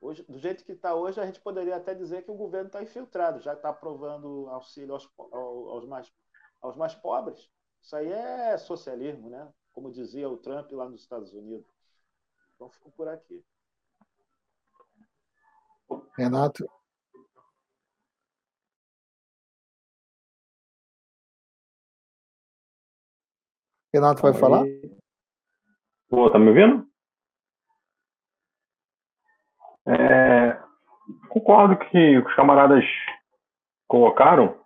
[0.00, 2.82] Hoje, do jeito que está hoje, a gente poderia até dizer que o governo está
[2.82, 6.12] infiltrado, já está aprovando auxílio aos, aos, mais,
[6.60, 7.48] aos mais pobres.
[7.80, 9.48] Isso aí é socialismo, né?
[9.72, 11.64] Como dizia o Trump lá nos Estados Unidos.
[12.62, 13.44] Então, fico por aqui.
[16.16, 16.64] Renato.
[23.92, 24.64] Renato vai falar?
[26.08, 26.86] Pô, tá me ouvindo?
[29.84, 30.52] É,
[31.30, 32.84] concordo que os camaradas
[33.88, 34.56] colocaram,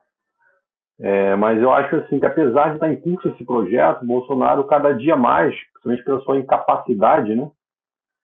[1.00, 4.92] é, mas eu acho assim que apesar de estar em curso esse projeto, Bolsonaro cada
[4.92, 7.50] dia mais, principalmente pela sua incapacidade, né,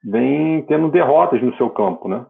[0.04, 2.26] vem tendo derrotas no seu campo, né?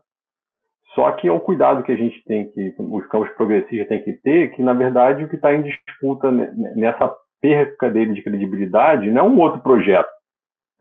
[0.95, 4.13] Só que é um cuidado que a gente tem que, os campos progressistas têm que
[4.13, 9.21] ter, que na verdade o que está em disputa nessa perca dele de credibilidade não
[9.21, 10.11] é um outro projeto,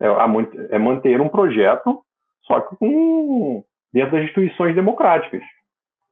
[0.00, 0.06] é,
[0.70, 2.02] é manter um projeto
[2.44, 5.42] só que com dentro das instituições democráticas.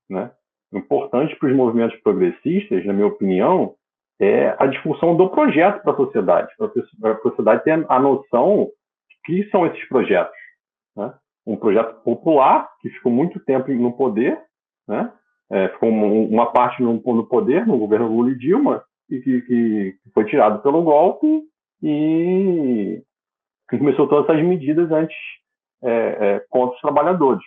[0.09, 0.31] Né?
[0.73, 3.75] O importante para os movimentos progressistas, na minha opinião,
[4.21, 6.53] é a discussão do projeto para a sociedade,
[7.01, 8.71] para a sociedade ter a noção
[9.09, 10.40] de que são esses projetos.
[10.97, 11.13] Né?
[11.47, 14.41] Um projeto popular, que ficou muito tempo no poder,
[14.87, 15.13] né?
[15.53, 19.99] É, ficou uma parte no, no, poder, no governo Lula e Dilma, e que, que
[20.15, 21.43] foi tirado pelo golpe
[21.83, 23.03] e
[23.69, 25.17] que começou todas essas medidas antes
[25.83, 27.43] é, é, contra os trabalhadores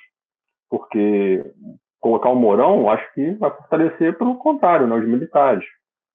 [0.74, 1.54] porque
[2.00, 5.64] colocar o Mourão, acho que vai fortalecer pelo contrário, né, os militares.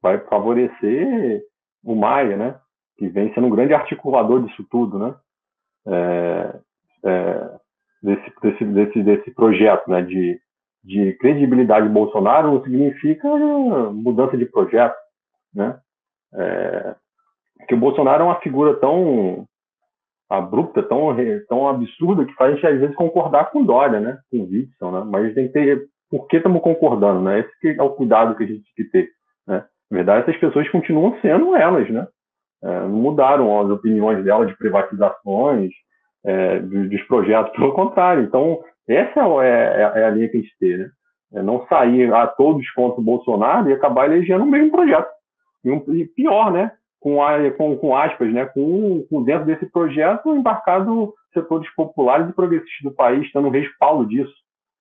[0.02, 1.44] Vai favorecer
[1.84, 2.60] o Maia, né,
[2.96, 5.14] que vem sendo um grande articulador disso tudo, né,
[5.86, 6.60] é,
[7.04, 7.58] é,
[8.02, 10.40] desse, desse, desse, desse projeto, né, de,
[10.84, 13.28] de credibilidade Bolsonaro significa
[13.92, 14.96] mudança de projeto,
[15.54, 15.78] né,
[16.34, 16.94] é,
[17.66, 19.46] que o Bolsonaro é uma figura tão
[20.28, 21.16] abrupta, tão,
[21.48, 24.18] tão absurda, que faz a gente às vezes concordar com Dória, né?
[24.30, 25.04] Com Witson, né?
[25.06, 27.40] Mas tem que ter por que estamos concordando, né?
[27.40, 29.10] Esse é o cuidado que a gente tem que ter,
[29.46, 29.64] né?
[29.90, 32.06] Na verdade, essas pessoas continuam sendo elas, né?
[32.62, 35.70] É, não mudaram as opiniões delas de privatizações,
[36.28, 38.24] é, dos, dos, projetos, pelo contrário.
[38.24, 40.90] Então, essa é, é, é, a linha que a gente tem, né?
[41.34, 45.08] É não sair a todos contra o Bolsonaro e acabar elegendo o mesmo projeto.
[45.62, 46.72] E, um, e pior, né?
[47.00, 52.32] com, a, com, com aspas, né, com, com dentro desse projeto embarcado setores populares e
[52.32, 54.34] progressistas do país, tendo um respaldo disso,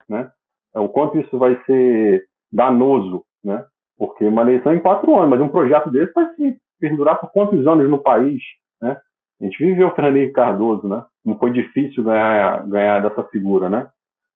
[0.09, 0.31] né?
[0.75, 3.63] É, o quanto isso vai ser danoso, né?
[3.97, 7.65] Porque uma eleição em quatro anos, mas um projeto desse vai se perdurar por quantos
[7.67, 8.41] anos no país,
[8.81, 8.97] né?
[9.39, 11.03] A gente viveu o Fernando Henrique Cardoso, né?
[11.23, 13.87] Não foi difícil ganhar, ganhar dessa figura, né?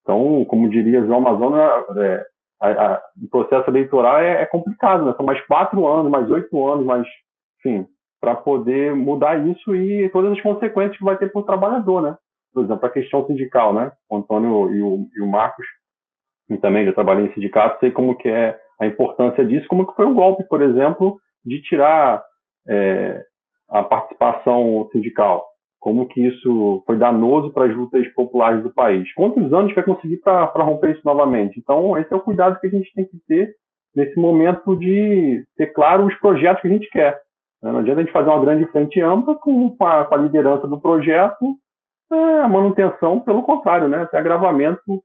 [0.02, 1.62] Então, como diria João Amazônia,
[1.98, 2.26] é,
[2.62, 5.14] a, a, o processo eleitoral é, é, complicado, né?
[5.16, 7.08] São mais quatro anos, mais oito anos, mais,
[7.60, 7.88] enfim,
[8.20, 12.18] para poder mudar isso e todas as consequências que vai ter para o trabalhador, né?
[12.54, 13.92] Por exemplo, a questão sindical, né?
[14.10, 15.66] O Antônio e o, e o Marcos,
[16.50, 19.96] e também já trabalhei em sindicato, sei como que é a importância disso, como que
[19.96, 22.24] foi o golpe, por exemplo, de tirar
[22.68, 23.24] é,
[23.72, 25.48] a participação sindical,
[25.80, 29.12] como que isso foi danoso para as lutas populares do país.
[29.14, 31.58] Quantos anos vai conseguir para romper isso novamente?
[31.60, 33.56] Então, esse é o cuidado que a gente tem que ter
[33.96, 37.20] nesse momento de ter claro os projetos que a gente quer.
[37.64, 37.72] Né?
[37.72, 40.80] Não adianta a gente fazer uma grande frente ampla com, a, com a liderança do
[40.80, 41.56] projeto,
[42.12, 44.02] é, a manutenção, pelo contrário, né?
[44.02, 45.02] Até agravamento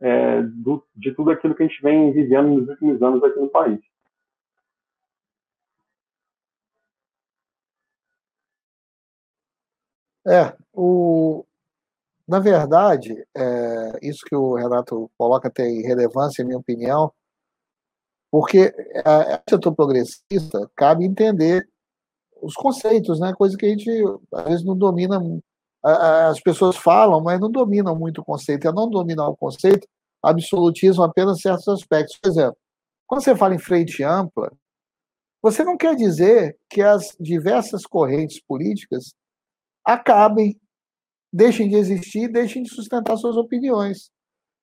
[0.00, 3.48] é, do, de tudo aquilo que a gente vem vivendo nos últimos anos aqui no
[3.48, 3.78] país.
[10.26, 11.44] É, o,
[12.26, 17.12] na verdade, é, isso que o Renato coloca tem relevância, em minha opinião,
[18.30, 18.74] porque
[19.04, 21.68] a, a setor progressista cabe entender
[22.42, 23.32] os conceitos, né?
[23.34, 23.90] Coisa que a gente
[24.34, 25.20] às vezes não domina.
[25.82, 28.68] As pessoas falam, mas não dominam muito o conceito.
[28.68, 29.86] A não dominar o conceito,
[30.22, 32.18] absolutismo apenas certos aspectos.
[32.20, 32.56] Por exemplo,
[33.06, 34.52] quando você fala em frente ampla,
[35.40, 39.14] você não quer dizer que as diversas correntes políticas
[39.86, 40.60] acabem,
[41.32, 44.10] deixem de existir, deixem de sustentar suas opiniões.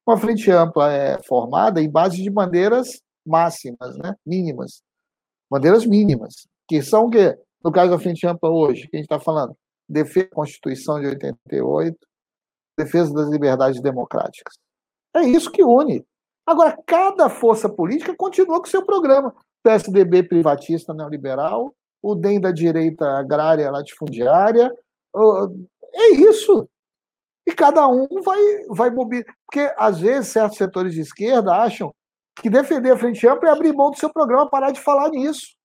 [0.06, 4.16] Uma frente ampla é formada em base de bandeiras máximas, né?
[4.26, 4.84] mínimas.
[5.50, 7.38] Bandeiras mínimas, que são o quê?
[7.64, 9.56] No caso da Frente Ampla hoje, que a gente está falando,
[9.88, 11.98] defesa da Constituição de 88,
[12.78, 14.56] defesa das liberdades democráticas.
[15.16, 16.06] É isso que une.
[16.46, 19.34] Agora, cada força política continua com seu programa.
[19.64, 24.70] PSDB privatista neoliberal, o DEM da direita agrária latifundiária.
[25.94, 26.68] É isso.
[27.46, 28.40] E cada um vai,
[28.70, 29.34] vai mobilizar.
[29.46, 31.94] Porque, às vezes, certos setores de esquerda acham
[32.36, 35.56] que defender a frente ampla é abrir mão do seu programa, parar de falar nisso.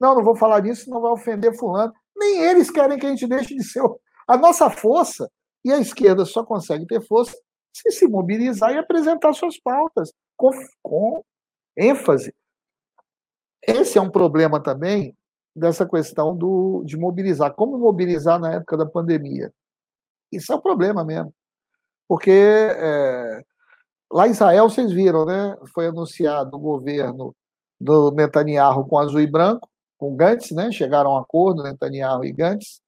[0.00, 1.92] Não, não vou falar disso, não vai ofender fulano.
[2.16, 3.82] Nem eles querem que a gente deixe de ser.
[4.26, 5.28] A nossa força,
[5.64, 7.36] e a esquerda só consegue ter força
[7.72, 10.50] se se mobilizar e apresentar suas pautas com,
[10.82, 11.24] com
[11.76, 12.34] ênfase.
[13.66, 15.16] Esse é um problema também
[15.54, 17.52] dessa questão do, de mobilizar.
[17.54, 19.52] Como mobilizar na época da pandemia?
[20.30, 21.32] Isso é um problema mesmo.
[22.08, 23.42] Porque é,
[24.10, 25.56] lá em Israel, vocês viram, né?
[25.74, 27.34] Foi anunciado o governo
[27.80, 30.70] do Netanyahu com azul e branco, com Gantz, né?
[30.72, 32.80] Chegaram a um acordo, Netanyahu e Gantz.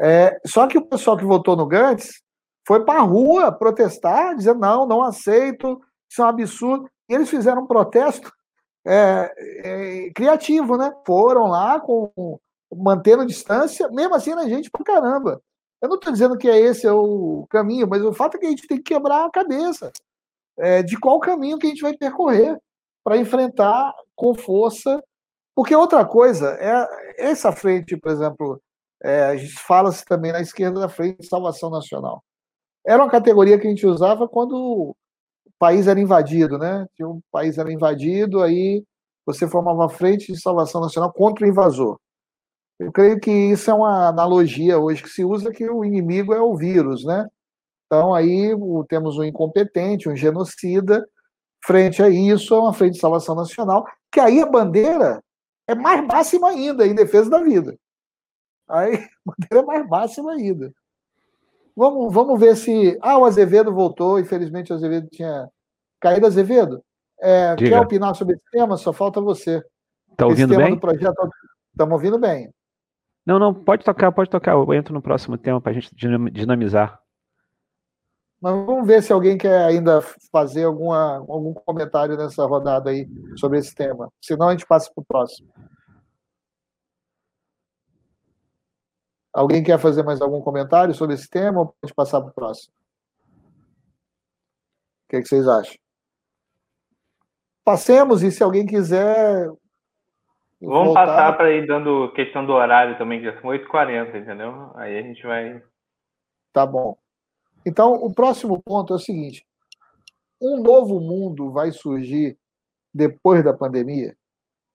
[0.00, 2.22] É, só que o pessoal que votou no Gantz
[2.66, 5.80] foi para a rua protestar, dizendo não, não aceito,
[6.10, 6.88] isso é um absurdo.
[7.08, 8.32] E eles fizeram um protesto
[8.84, 9.32] é,
[10.06, 10.92] é, criativo, né?
[11.06, 12.38] Foram lá com
[12.74, 15.42] mantendo distância, mesmo assim na gente pra caramba.
[15.80, 18.46] Eu não estou dizendo que é esse é o caminho, mas o fato é que
[18.46, 19.92] a gente tem que quebrar a cabeça
[20.58, 22.58] é, de qual caminho que a gente vai percorrer
[23.04, 25.02] para enfrentar com força
[25.54, 26.86] porque outra coisa, é
[27.18, 28.60] essa frente, por exemplo,
[29.02, 32.22] é, a gente fala-se também na esquerda da frente de salvação nacional.
[32.86, 34.96] Era uma categoria que a gente usava quando
[35.62, 36.88] país era invadido, né?
[36.96, 38.84] Se um país era invadido, aí
[39.24, 42.00] você formava uma frente de salvação nacional contra o invasor.
[42.80, 46.42] Eu creio que isso é uma analogia hoje que se usa que o inimigo é
[46.42, 47.28] o vírus, né?
[47.86, 48.50] Então aí
[48.88, 51.06] temos um incompetente, um genocida,
[51.64, 55.22] frente a isso é uma frente de salvação nacional, que aí a bandeira
[55.68, 57.78] é mais máxima ainda, em defesa da vida.
[58.68, 60.72] Aí a bandeira é mais máxima ainda.
[61.76, 62.98] Vamos, vamos ver se.
[63.00, 65.48] Ah, o Azevedo voltou, infelizmente o Azevedo tinha
[66.00, 66.26] caído.
[66.26, 66.82] Azevedo,
[67.20, 68.76] é, quer opinar sobre esse tema?
[68.76, 69.62] Só falta você.
[70.10, 70.74] Está ouvindo bem?
[70.74, 72.50] Estamos ouvindo bem.
[73.24, 74.52] Não, não, pode tocar, pode tocar.
[74.52, 77.00] Eu entro no próximo tema para a gente dinamizar.
[78.40, 80.02] Mas vamos ver se alguém quer ainda
[80.32, 84.08] fazer alguma, algum comentário nessa rodada aí sobre esse tema.
[84.20, 85.48] Senão a gente passa para o próximo.
[89.32, 92.74] Alguém quer fazer mais algum comentário sobre esse tema ou pode passar para o próximo?
[95.04, 95.74] O que, é que vocês acham?
[97.64, 99.46] Passemos e se alguém quiser.
[100.60, 101.06] Vamos voltar...
[101.06, 104.70] passar para ir dando questão do horário também, que já são 8h40, entendeu?
[104.74, 105.62] Aí a gente vai.
[106.52, 106.96] Tá bom.
[107.64, 109.46] Então, o próximo ponto é o seguinte:
[110.40, 112.36] um novo mundo vai surgir
[112.92, 114.16] depois da pandemia?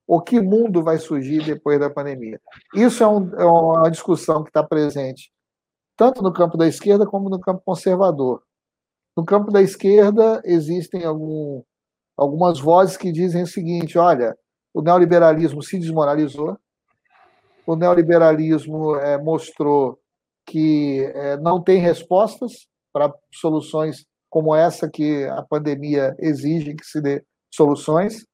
[0.08, 2.40] Ou que mundo vai surgir depois da pandemia?
[2.74, 5.32] Isso é, um, é uma discussão que está presente
[5.98, 8.44] tanto no campo da esquerda como no campo conservador.
[9.18, 11.64] No campo da esquerda existem algum,
[12.16, 14.38] algumas vozes que dizem o seguinte: olha,
[14.72, 16.56] o neoliberalismo se desmoralizou,
[17.66, 20.00] o neoliberalismo é, mostrou
[20.46, 27.02] que é, não tem respostas para soluções como essa que a pandemia exige que se
[27.02, 28.26] dê soluções.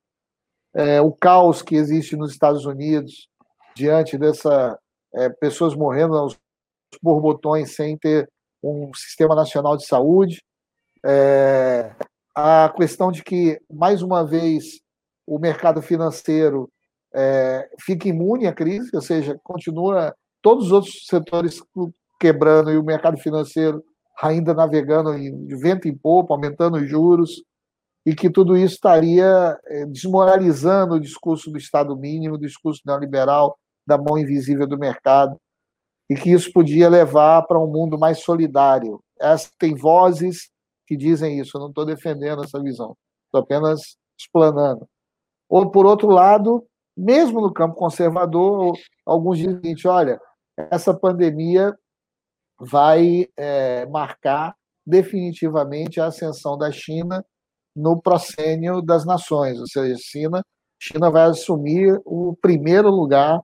[0.75, 3.27] É, o caos que existe nos Estados Unidos
[3.75, 4.77] diante dessa
[5.13, 6.37] é, pessoas morrendo aos
[7.01, 8.29] borbotões sem ter
[8.63, 10.41] um sistema nacional de saúde.
[11.05, 11.93] É,
[12.35, 14.79] a questão de que, mais uma vez,
[15.27, 16.69] o mercado financeiro
[17.13, 21.61] é, fica imune à crise, ou seja, continua todos os outros setores
[22.19, 23.83] quebrando e o mercado financeiro
[24.21, 27.43] ainda navegando de vento em popa, aumentando os juros,
[28.05, 33.57] e que tudo isso estaria é, desmoralizando o discurso do Estado mínimo, o discurso neoliberal,
[33.85, 35.37] da mão invisível do mercado,
[36.09, 39.01] e que isso podia levar para um mundo mais solidário.
[39.19, 40.49] Essa, tem vozes
[40.85, 42.95] que dizem isso, eu não estou defendendo essa visão,
[43.25, 44.87] estou apenas explanando.
[45.49, 50.19] Ou, por outro lado, mesmo no campo conservador, alguns dizem o seguinte: olha,
[50.57, 51.73] essa pandemia
[52.59, 57.25] vai é, marcar definitivamente a ascensão da China
[57.75, 60.43] no proscênio das nações, ou seja, China,
[60.79, 63.39] China vai assumir o primeiro lugar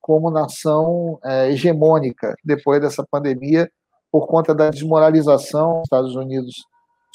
[0.00, 3.70] como nação é, hegemônica depois dessa pandemia,
[4.10, 6.54] por conta da desmoralização que os Estados Unidos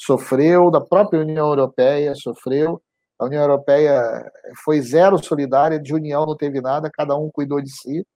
[0.00, 2.80] sofreu, da própria União Europeia sofreu.
[3.18, 4.30] A União Europeia
[4.64, 8.06] foi zero solidária, de união não teve nada, cada um cuidou de si.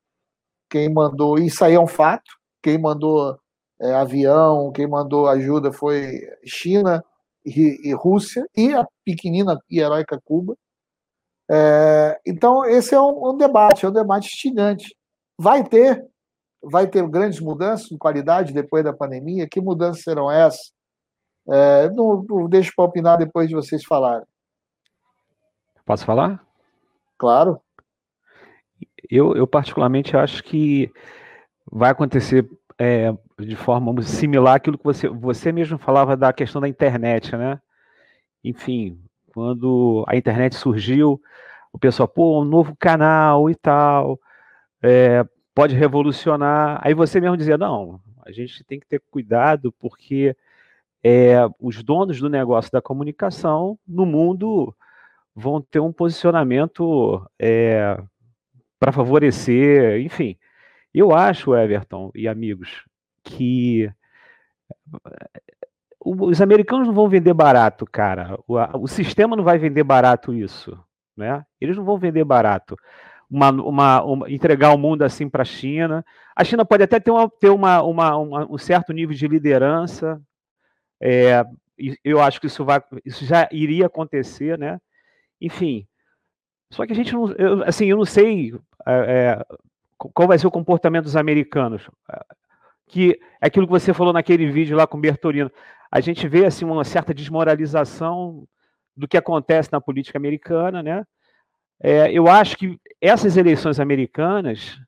[0.70, 2.30] Quem mandou, isso aí é um fato,
[2.62, 3.38] quem mandou
[3.80, 7.04] é, avião, quem mandou ajuda foi China
[7.56, 10.56] e, e Rússia, e a pequenina e heróica Cuba.
[11.50, 14.94] É, então, esse é um, um, debate, é um debate instigante.
[15.36, 16.06] Vai ter,
[16.62, 19.48] vai ter grandes mudanças de qualidade depois da pandemia?
[19.48, 20.72] Que mudanças serão essas?
[21.48, 24.26] É, não, não deixo para opinar depois de vocês falarem.
[25.84, 26.44] Posso falar?
[27.18, 27.60] Claro.
[29.10, 30.92] Eu, eu particularmente acho que
[31.70, 32.48] vai acontecer
[32.78, 33.12] é,
[33.46, 37.60] de forma similar àquilo que você, você mesmo falava da questão da internet, né?
[38.44, 38.98] Enfim,
[39.32, 41.20] quando a internet surgiu,
[41.72, 44.18] o pessoal, pô, um novo canal e tal,
[44.82, 45.24] é,
[45.54, 46.80] pode revolucionar.
[46.82, 50.36] Aí você mesmo dizia, não, a gente tem que ter cuidado porque
[51.02, 54.74] é, os donos do negócio da comunicação no mundo
[55.34, 58.00] vão ter um posicionamento é,
[58.78, 60.36] para favorecer, enfim.
[60.92, 62.84] Eu acho, Everton e amigos,
[63.30, 63.90] que
[66.02, 68.38] os americanos não vão vender barato, cara.
[68.48, 70.78] O, o, sistema não vai vender barato isso,
[71.16, 71.44] né?
[71.60, 72.76] Eles não vão vender barato.
[73.30, 76.04] Uma, uma, uma entregar o mundo assim para a China.
[76.34, 80.20] A China pode até ter, uma, ter uma, um certo nível de liderança.
[81.00, 81.44] É,
[82.02, 84.80] eu acho que isso, vai, isso já iria acontecer, né?
[85.40, 85.86] Enfim.
[86.72, 87.30] Só que a gente não.
[87.32, 88.54] Eu, assim, eu não sei
[88.86, 89.44] é, é
[89.98, 91.88] qual vai ser o comportamento dos americanos.
[92.90, 95.50] Que é aquilo que você falou naquele vídeo lá com o Bertolino
[95.90, 98.46] a gente vê assim uma certa desmoralização
[98.96, 101.04] do que acontece na política americana, né?
[101.82, 104.78] É, eu acho que essas eleições americanas,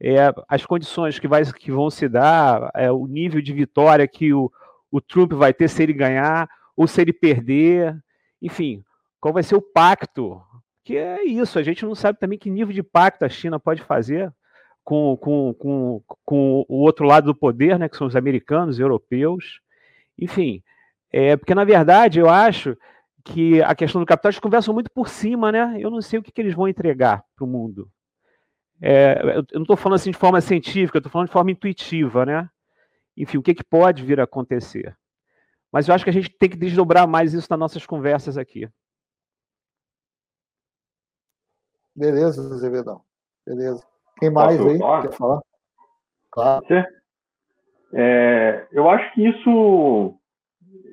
[0.00, 4.32] é, as condições que, vai, que vão se dar, é, o nível de vitória que
[4.32, 4.52] o,
[4.90, 7.96] o Trump vai ter se ele ganhar ou se ele perder,
[8.40, 8.84] enfim,
[9.18, 10.40] qual vai ser o pacto?
[10.84, 13.82] Que é isso, a gente não sabe também que nível de pacto a China pode
[13.82, 14.32] fazer
[14.86, 19.60] com, com, com, com o outro lado do poder, né, que são os americanos, europeus.
[20.16, 20.62] Enfim,
[21.10, 22.76] é, porque na verdade eu acho
[23.24, 25.76] que a questão do capital eles conversam muito por cima, né?
[25.80, 27.90] Eu não sei o que, que eles vão entregar para o mundo.
[28.80, 29.20] É,
[29.50, 32.48] eu não estou falando assim de forma científica, eu estou falando de forma intuitiva, né?
[33.16, 34.96] Enfim, o que, que pode vir a acontecer.
[35.72, 38.70] Mas eu acho que a gente tem que desdobrar mais isso nas nossas conversas aqui.
[41.92, 43.02] Beleza, Azevedão.
[43.44, 43.95] Beleza.
[44.18, 45.02] Quem mais Posso aí falar?
[45.02, 45.40] quer falar?
[46.30, 46.66] Claro.
[47.92, 50.14] É, eu acho que isso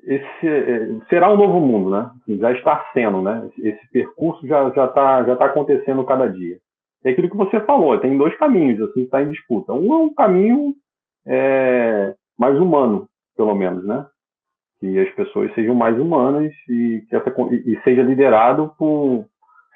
[0.04, 2.12] esse, é, será um novo mundo, né?
[2.40, 3.50] Já está sendo, né?
[3.58, 6.60] Esse percurso já já está já tá acontecendo cada dia.
[7.04, 7.98] É aquilo que você falou.
[8.00, 9.74] Tem dois caminhos assim está em disputa.
[9.74, 10.74] Um é um caminho
[11.26, 14.06] é, mais humano, pelo menos, né?
[14.80, 19.26] Que as pessoas sejam mais humanas e que essa, e seja liderado por,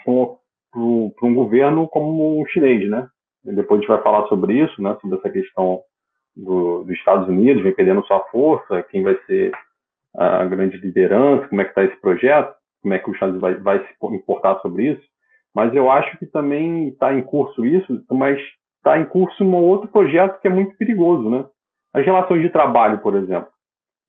[0.04, 0.40] por,
[0.72, 3.08] por, por um governo como o chinês, né?
[3.44, 4.98] Depois a gente vai falar sobre isso, né?
[5.02, 5.82] Sobre essa questão
[6.36, 9.52] do, dos Estados Unidos, vem perdendo sua força, quem vai ser
[10.16, 13.56] a grande liderança, como é que está esse projeto, como é que o Estados vai,
[13.56, 15.04] vai se importar sobre isso.
[15.54, 18.40] Mas eu acho que também está em curso isso, mas
[18.78, 21.46] está em curso um outro projeto que é muito perigoso, né?
[21.94, 23.50] As relações de trabalho, por exemplo,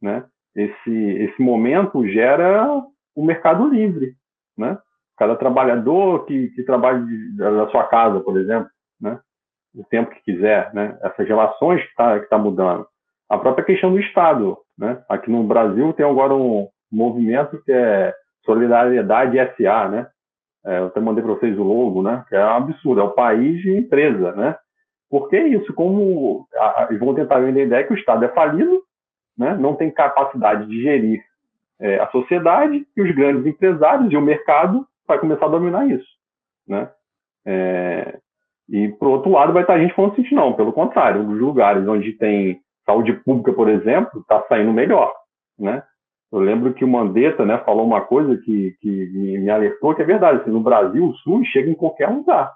[0.01, 0.25] né?
[0.55, 2.67] Esse, esse momento gera
[3.15, 4.15] o mercado livre,
[4.57, 4.79] né?
[5.17, 8.69] Cada trabalhador que, que trabalha de, da sua casa, por exemplo,
[9.01, 9.19] né?
[9.75, 10.99] O tempo que quiser, né?
[11.03, 12.87] Essas relações que está tá mudando.
[13.29, 15.03] A própria questão do Estado, né?
[15.09, 20.07] Aqui no Brasil tem agora um movimento que é Solidariedade SA, né?
[20.65, 22.25] É, eu até mandei para vocês o logo, né?
[22.29, 24.57] Que é um absurdo, é o país de empresa, né?
[25.11, 26.47] Porque é isso, como
[26.89, 28.83] eles vão tentar vender a ideia que o Estado é falido,
[29.37, 29.57] né?
[29.57, 31.23] não tem capacidade de gerir
[31.81, 36.09] é, a sociedade e os grandes empresários e o mercado vai começar a dominar isso,
[36.67, 36.91] né?
[37.47, 38.19] É,
[38.69, 42.13] e por outro lado vai estar gente falando assim, não, pelo contrário, os lugares onde
[42.13, 45.13] tem saúde pública, por exemplo, está saindo melhor,
[45.59, 45.83] né?
[46.31, 50.05] Eu lembro que o Mandetta, né, falou uma coisa que, que me alertou que é
[50.05, 52.53] verdade, assim, no Brasil o SUS chega em qualquer lugar,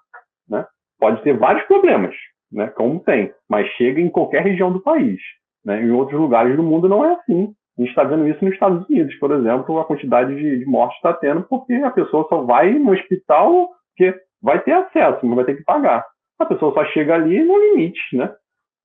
[0.49, 0.67] né?
[1.01, 2.15] Pode ter vários problemas,
[2.51, 5.21] né, como tem, mas chega em qualquer região do país,
[5.65, 5.83] né?
[5.83, 7.55] Em outros lugares do mundo não é assim.
[7.79, 10.97] A gente está vendo isso nos Estados Unidos, por exemplo, a quantidade de, de mortes
[10.97, 15.45] está tendo porque a pessoa só vai no hospital que vai ter acesso, não vai
[15.45, 16.05] ter que pagar.
[16.39, 18.35] A pessoa só chega ali no limite, né?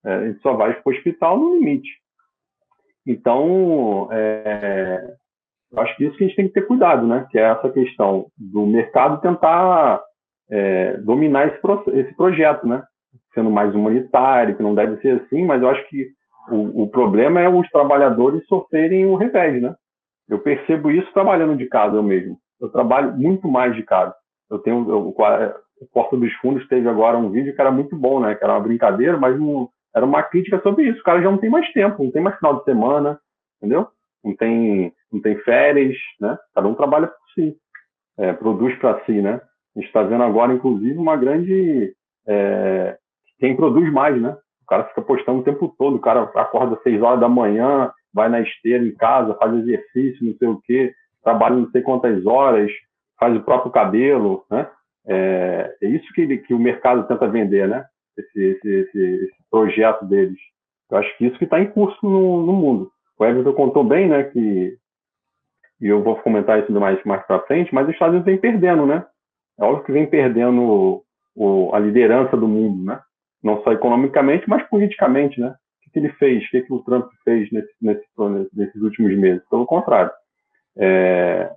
[0.06, 1.90] É, a gente só vai para o hospital no limite.
[3.06, 5.16] Então, é,
[5.72, 7.26] eu acho que isso que a gente tem que ter cuidado, né?
[7.32, 10.02] Que é essa questão do mercado tentar
[10.50, 11.60] é, dominar esse,
[12.00, 12.84] esse projeto, né?
[13.34, 16.08] Sendo mais humanitário, que não deve ser assim, mas eu acho que
[16.50, 19.76] o, o, problema é os trabalhadores sofrerem o revés, né?
[20.30, 22.38] Eu percebo isso trabalhando de casa eu mesmo.
[22.60, 24.14] Eu trabalho muito mais de casa.
[24.50, 28.20] Eu tenho eu, o Porta dos Fundos teve agora um vídeo que era muito bom,
[28.20, 28.36] né?
[28.36, 31.00] Que era uma brincadeira, mas não, era uma crítica sobre isso.
[31.00, 33.20] O cara já não tem mais tempo, não tem mais final de semana,
[33.58, 33.88] entendeu?
[34.24, 36.38] Não tem, não tem férias, né?
[36.56, 37.56] Cada um trabalha por si,
[38.18, 39.42] é, produz para si, né?
[39.76, 41.94] A gente está vendo agora, inclusive, uma grande
[42.28, 42.98] é,
[43.40, 44.36] quem produz mais, né?
[44.64, 47.92] O cara fica postando o tempo todo, o cara acorda às seis horas da manhã,
[48.14, 50.94] vai na esteira em casa, faz exercício, não sei o quê,
[51.24, 52.70] trabalha não sei quantas horas,
[53.20, 54.70] faz o próprio cabelo, né?
[55.08, 57.86] É, é isso que, que o mercado tenta vender, né?
[58.18, 60.38] Esse, esse, esse, esse projeto deles.
[60.90, 62.92] Eu acho que isso que está em curso no, no, mundo.
[63.18, 64.78] O Everton contou bem, né, que
[65.80, 68.86] e eu vou comentar isso mais mais para frente, mas os Estados Unidos vem perdendo,
[68.86, 69.06] né?
[69.60, 71.04] É óbvio que vem perdendo
[71.36, 73.00] o, a liderança do mundo, né?
[73.44, 75.56] não só economicamente, mas politicamente, né?
[75.88, 76.44] O que, ele fez?
[76.46, 78.04] O que, que o Trump fez nesse, nesse,
[78.54, 79.42] nesses últimos meses?
[79.50, 80.12] Pelo contrário.
[80.78, 81.50] É...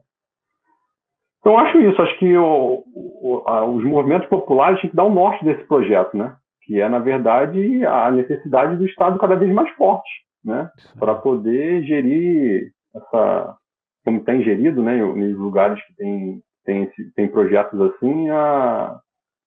[1.41, 2.01] Então, acho isso.
[2.01, 6.17] Acho que o, o, a, os movimentos populares têm que dar o norte desse projeto,
[6.17, 6.37] né?
[6.63, 10.11] Que é, na verdade, a necessidade do Estado cada vez mais forte,
[10.45, 10.71] né?
[10.99, 13.57] Para poder gerir essa,
[14.05, 14.97] como tem gerido, né?
[14.97, 19.01] Nos lugares que tem, tem, tem projetos assim, a,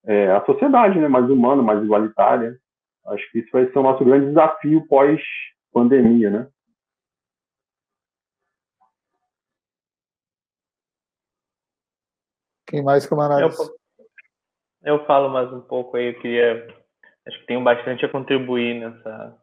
[0.05, 2.55] é, a sociedade né, mais humana, mais igualitária.
[3.07, 6.47] Acho que isso vai ser o nosso grande desafio pós-pandemia, né?
[12.73, 13.59] Quem mais, camaradas?
[14.83, 16.67] Eu, eu falo mais um pouco aí, eu queria.
[17.27, 19.37] Acho que tenho bastante a contribuir nessa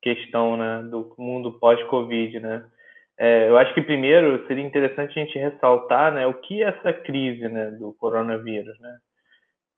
[0.00, 2.64] questão né, do mundo pós-Covid, né?
[3.18, 6.90] É, eu acho que primeiro seria interessante a gente ressaltar né, o que é essa
[6.94, 8.96] crise né, do coronavírus, né?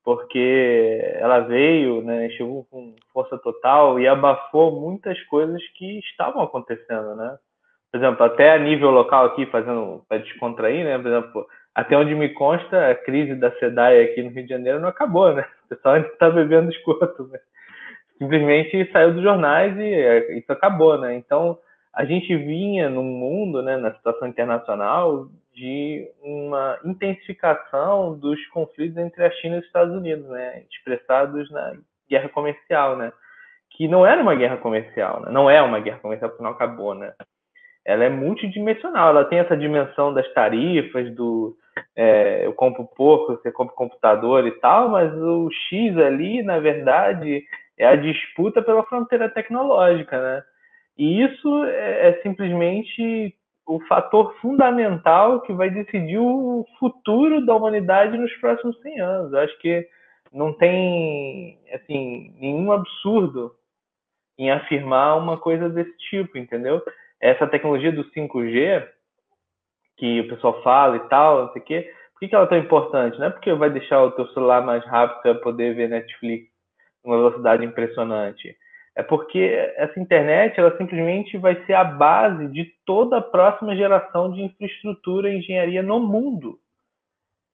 [0.05, 7.17] porque ela veio, né, chegou com força total e abafou muitas coisas que estavam acontecendo,
[7.17, 7.37] né?
[7.91, 10.99] Por exemplo, até a nível local aqui, fazendo para descontrair, né?
[10.99, 14.81] Por exemplo, até onde me consta, a crise da SEDAI aqui no Rio de Janeiro
[14.81, 15.45] não acabou, né?
[15.65, 17.39] O pessoal ainda está bebendo esgoto, né?
[18.19, 21.17] Simplesmente saiu dos jornais e é, isso acabou, né?
[21.17, 21.59] Então,
[21.93, 29.25] a gente vinha num mundo, né, na situação internacional, de uma intensificação dos conflitos entre
[29.25, 31.77] a China e os Estados Unidos, né, expressados na
[32.11, 33.13] guerra comercial, né,
[33.71, 36.95] que não era uma guerra comercial, né, não é uma guerra comercial porque não acabou,
[36.95, 37.13] né,
[37.85, 41.57] ela é multidimensional, ela tem essa dimensão das tarifas, do
[41.97, 47.45] é, eu compro pouco, você compra computador e tal, mas o X ali, na verdade,
[47.79, 50.43] é a disputa pela fronteira tecnológica, né?
[50.97, 53.35] E isso é, é simplesmente
[53.67, 59.33] o fator fundamental que vai decidir o futuro da humanidade nos próximos 100 anos.
[59.33, 59.89] Eu acho que
[60.33, 63.55] não tem assim nenhum absurdo
[64.39, 66.83] em afirmar uma coisa desse tipo, entendeu?
[67.25, 68.87] Essa tecnologia do 5G
[69.97, 72.59] que o pessoal fala e tal, não sei o quê, por que, ela é tão
[72.59, 73.19] importante?
[73.19, 76.49] Não é porque vai deixar o teu celular mais rápido para poder ver Netflix
[77.05, 78.57] numa velocidade impressionante
[78.97, 79.41] é porque
[79.77, 85.31] essa internet ela simplesmente vai ser a base de toda a próxima geração de infraestrutura
[85.31, 86.59] e engenharia no mundo.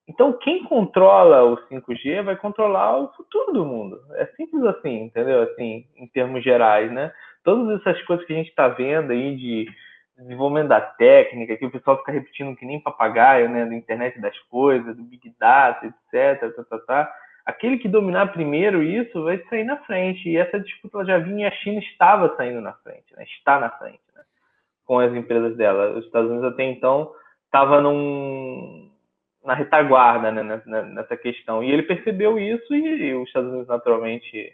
[0.06, 4.00] Então, quem controla o 5G vai controlar o futuro do mundo.
[4.14, 5.42] É simples assim, entendeu?
[5.42, 7.12] Assim, em termos gerais, né?
[7.42, 9.66] Todas essas coisas que a gente está vendo aí de
[10.18, 13.64] desenvolvimento da técnica, que o pessoal fica repetindo que nem papagaio, né?
[13.64, 16.54] Da internet das coisas, do Big Data, etc.
[16.54, 17.14] Tá, tá, tá.
[17.46, 20.28] Aquele que dominar primeiro isso vai sair na frente.
[20.28, 23.24] E essa disputa já vinha e a China estava saindo na frente, né?
[23.24, 24.22] está na frente, né?
[24.84, 25.98] com as empresas dela.
[25.98, 27.12] Os Estados Unidos até então
[27.46, 28.90] estava num
[29.44, 31.64] na retaguarda né, nessa questão.
[31.64, 34.52] E ele percebeu isso e, e, os Estados Unidos, naturalmente,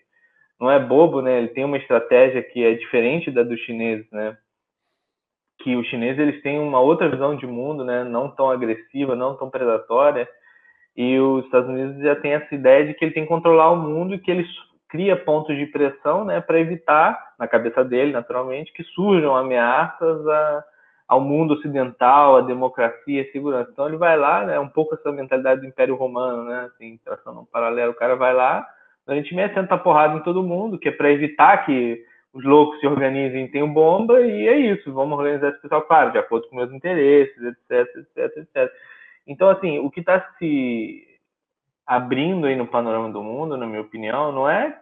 [0.60, 1.38] não é bobo, né?
[1.38, 4.36] Ele tem uma estratégia que é diferente da dos chineses, né?
[5.60, 8.04] Que os chineses eles têm uma outra visão de mundo, né?
[8.04, 10.28] Não tão agressiva, não tão predatória.
[10.96, 13.76] E os Estados Unidos já tem essa ideia de que ele tem que controlar o
[13.76, 14.46] mundo e que ele
[14.88, 16.40] cria pontos de pressão, né?
[16.40, 20.64] Para evitar, na cabeça dele, naturalmente, que surjam ameaças a
[21.08, 23.70] ao mundo ocidental, à democracia, à segurança.
[23.70, 27.40] Então ele vai lá, né, um pouco essa mentalidade do Império Romano, né, assim, traçando
[27.40, 28.66] um paralelo, o cara vai lá,
[29.06, 32.78] a gente meia senta porrada em todo mundo, que é para evitar que os loucos
[32.80, 36.48] se organizem e tenham bomba, e é isso, vamos organizar esse pessoal, claro, de acordo
[36.48, 38.72] com meus interesses, etc, etc, etc.
[39.26, 41.02] Então, assim, o que está se
[41.86, 44.78] abrindo aí no panorama do mundo, na minha opinião, não é,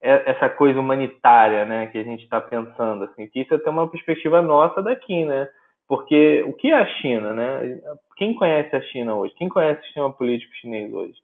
[0.00, 3.88] essa coisa humanitária, né, que a gente está pensando, assim, que isso é até uma
[3.88, 5.48] perspectiva nossa daqui, né,
[5.88, 7.80] porque o que é a China, né?
[8.16, 9.34] Quem conhece a China hoje?
[9.36, 11.14] Quem conhece o sistema político chinês hoje?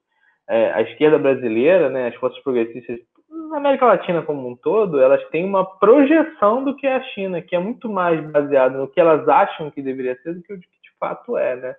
[0.50, 2.98] É, a esquerda brasileira, né, as forças progressistas
[3.50, 7.40] na América Latina como um todo, elas têm uma projeção do que é a China,
[7.40, 10.58] que é muito mais baseada no que elas acham que deveria ser do que o
[10.58, 11.74] que de fato é, né?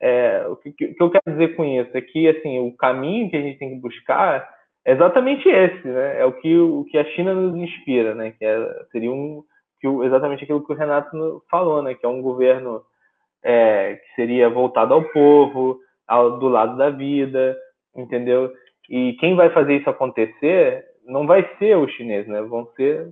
[0.00, 3.36] É, o que, que eu quero dizer com isso é que assim o caminho que
[3.36, 4.48] a gente tem que buscar
[4.84, 6.20] é exatamente esse, né?
[6.20, 8.32] É o que, o que a China nos inspira, né?
[8.32, 9.44] Que é, seria um,
[9.80, 11.94] que exatamente aquilo que o Renato falou, né?
[11.94, 12.82] Que é um governo
[13.44, 17.56] é, que seria voltado ao povo, ao, do lado da vida,
[17.96, 18.52] entendeu?
[18.88, 22.42] E quem vai fazer isso acontecer não vai ser os chineses, né?
[22.42, 23.08] Vão ser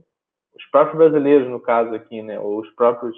[0.56, 2.38] os próprios brasileiros, no caso aqui, né?
[2.38, 3.16] Ou os próprios.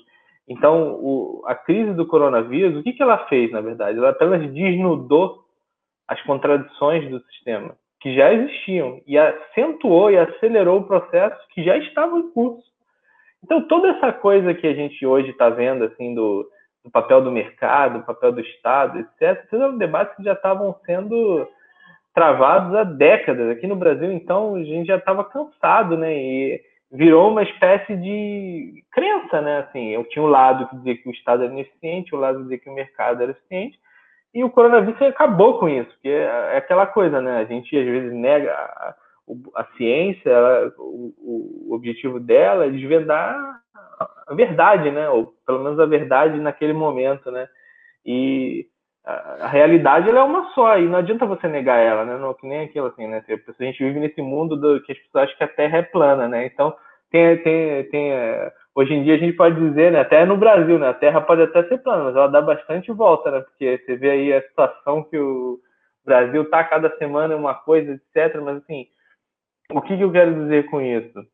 [0.49, 3.99] Então, o, a crise do coronavírus, o que, que ela fez, na verdade?
[3.99, 5.45] Ela apenas desnudou
[6.09, 12.19] as contradições do sistema que já existiam e acentuou e acelerou processos que já estavam
[12.19, 12.67] em curso.
[13.45, 16.49] Então, toda essa coisa que a gente hoje está vendo, assim, do,
[16.85, 21.49] do, papel do mercado, do papel do Estado, etc., são debates que já estavam sendo
[22.15, 23.51] travados há décadas.
[23.51, 26.15] Aqui no Brasil, então, a gente já estava cansado, né?
[26.15, 26.61] E
[26.91, 29.59] virou uma espécie de crença, né?
[29.61, 32.43] Assim, eu tinha um lado que dizia que o Estado era ineficiente, o lado que
[32.43, 33.79] dizia que o mercado era eficiente,
[34.35, 37.39] e o coronavírus acabou com isso, porque é aquela coisa, né?
[37.39, 38.95] A gente às vezes nega
[39.29, 43.61] a, a ciência, ela, o, o, objetivo dela é desvendar
[44.27, 45.09] a verdade, né?
[45.09, 47.49] Ou pelo menos a verdade naquele momento, né?
[48.05, 48.67] E
[49.05, 52.17] a, a realidade ela é uma só, e não adianta você negar ela, né?
[52.19, 53.23] Não, que nem aquilo assim, né?
[53.29, 56.29] A gente vive nesse mundo do, que as pessoas acham que a Terra é plana,
[56.29, 56.47] né?
[56.47, 56.75] Então
[57.11, 58.13] tem, tem, tem
[58.75, 61.43] hoje em dia a gente pode dizer, né, até no Brasil, né, a Terra pode
[61.43, 65.03] até ser plana, mas ela dá bastante volta, né, porque você vê aí a situação
[65.05, 65.61] que o
[66.05, 68.41] Brasil tá cada semana uma coisa, etc.
[68.41, 68.87] Mas assim,
[69.75, 71.25] o que, que eu quero dizer com isso?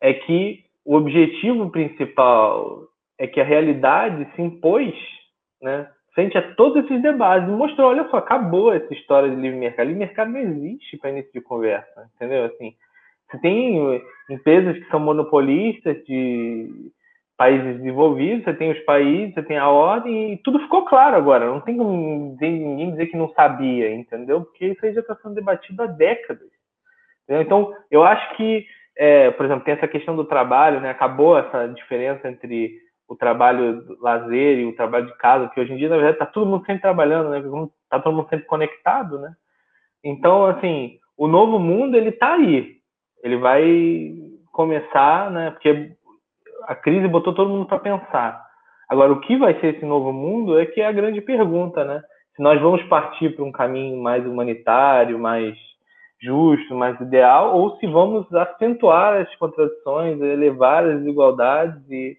[0.00, 2.84] É que o objetivo principal
[3.18, 4.94] é que a realidade se impôs,
[5.60, 9.58] né, frente a todos esses debates e mostrou, olha só, acabou essa história de livre
[9.58, 9.86] mercado.
[9.86, 12.44] Livre mercado não existe para início de conversa, entendeu?
[12.46, 12.74] Assim,
[13.30, 16.90] você tem empresas que são monopolistas de
[17.36, 21.46] países desenvolvidos, você tem os países, você tem a ordem, e tudo ficou claro agora.
[21.46, 24.42] Não tem como ninguém dizer que não sabia, entendeu?
[24.42, 26.59] Porque isso aí já está sendo debatido há décadas.
[27.30, 27.42] Entendeu?
[27.42, 28.66] Então, eu acho que,
[28.96, 30.90] é, por exemplo, tem essa questão do trabalho, né?
[30.90, 32.76] Acabou essa diferença entre
[33.08, 36.26] o trabalho lazer e o trabalho de casa, que hoje em dia, na verdade, está
[36.26, 37.38] todo mundo sempre trabalhando, né?
[37.84, 39.32] Está todo mundo sempre conectado, né?
[40.02, 42.80] Então, assim, o novo mundo, ele está aí
[43.22, 44.14] ele vai
[44.52, 45.50] começar, né?
[45.50, 45.92] Porque
[46.64, 48.44] a crise botou todo mundo para pensar.
[48.88, 52.02] Agora, o que vai ser esse novo mundo é que é a grande pergunta, né?
[52.34, 55.56] Se nós vamos partir para um caminho mais humanitário, mais
[56.20, 62.16] justo, mais ideal, ou se vamos acentuar as contradições, elevar as desigualdades e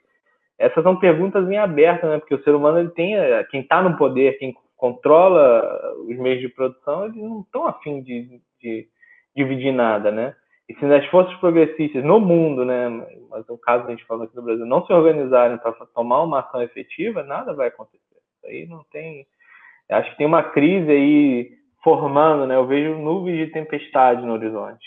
[0.57, 2.19] essas são perguntas em aberto, né?
[2.19, 3.15] Porque o ser humano ele tem
[3.49, 8.41] quem está no poder, quem controla os meios de produção, eles não estão afim de,
[8.59, 8.87] de
[9.35, 10.35] dividir nada, né?
[10.67, 12.87] E se as forças progressistas no mundo, né,
[13.29, 16.39] mas no caso a gente falando aqui no Brasil, não se organizarem para tomar uma
[16.39, 17.99] ação efetiva, nada vai acontecer.
[18.37, 19.25] Isso aí não tem.
[19.89, 21.51] Acho que tem uma crise aí
[21.83, 22.55] formando, né?
[22.55, 24.85] Eu vejo nuvens de tempestade no horizonte.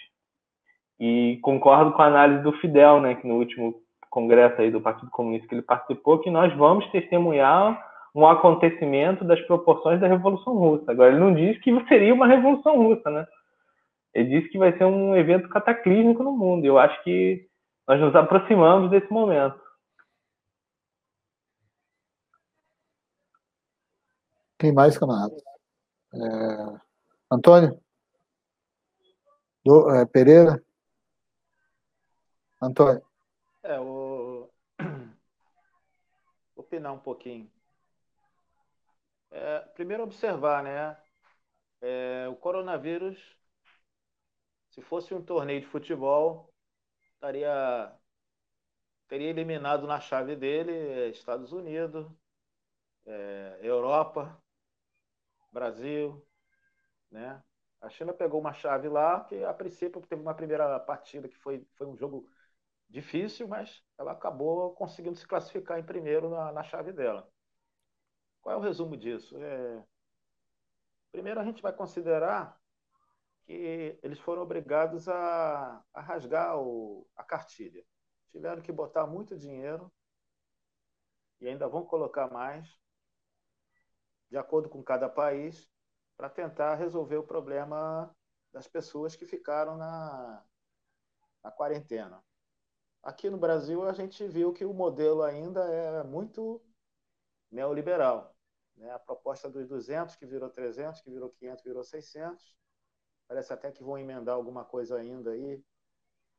[0.98, 3.74] E concordo com a análise do Fidel, né, que no último
[4.08, 7.84] congresso aí do Partido Comunista que ele participou, que nós vamos testemunhar
[8.14, 10.92] um acontecimento das proporções da Revolução Russa.
[10.92, 13.26] Agora, ele não diz que seria uma Revolução Russa, né?
[14.14, 16.64] Ele diz que vai ser um evento cataclísmico no mundo.
[16.64, 17.48] Eu acho que
[17.88, 19.60] nós nos aproximamos desse momento.
[24.60, 25.34] Quem mais, camarada?
[26.14, 26.83] É...
[27.34, 27.82] Antônio?
[29.64, 30.64] Do, é, Pereira?
[32.62, 33.04] Antônio?
[33.64, 34.48] É, o...
[36.54, 37.50] opinar um pouquinho.
[39.32, 40.96] É, primeiro observar, né?
[41.80, 43.18] É, o coronavírus,
[44.70, 46.54] se fosse um torneio de futebol,
[47.14, 47.92] estaria
[49.08, 52.06] teria eliminado na chave dele Estados Unidos,
[53.04, 54.40] é, Europa,
[55.52, 56.24] Brasil,
[57.10, 57.42] né?
[57.80, 61.66] A China pegou uma chave lá que a princípio teve uma primeira partida que foi,
[61.76, 62.28] foi um jogo
[62.88, 67.28] difícil, mas ela acabou conseguindo se classificar em primeiro na, na chave dela.
[68.40, 69.36] Qual é o resumo disso?
[69.38, 69.84] É...
[71.12, 72.58] Primeiro, a gente vai considerar
[73.44, 77.84] que eles foram obrigados a, a rasgar o, a cartilha.
[78.30, 79.92] Tiveram que botar muito dinheiro
[81.40, 82.66] e ainda vão colocar mais,
[84.30, 85.70] de acordo com cada país,
[86.16, 88.14] para tentar resolver o problema
[88.52, 90.44] das pessoas que ficaram na,
[91.42, 92.22] na quarentena.
[93.02, 96.62] Aqui no Brasil, a gente viu que o modelo ainda é muito
[97.50, 98.34] neoliberal.
[98.76, 98.90] Né?
[98.90, 102.56] A proposta dos 200, que virou 300, que virou 500, virou 600.
[103.28, 105.62] Parece até que vão emendar alguma coisa ainda aí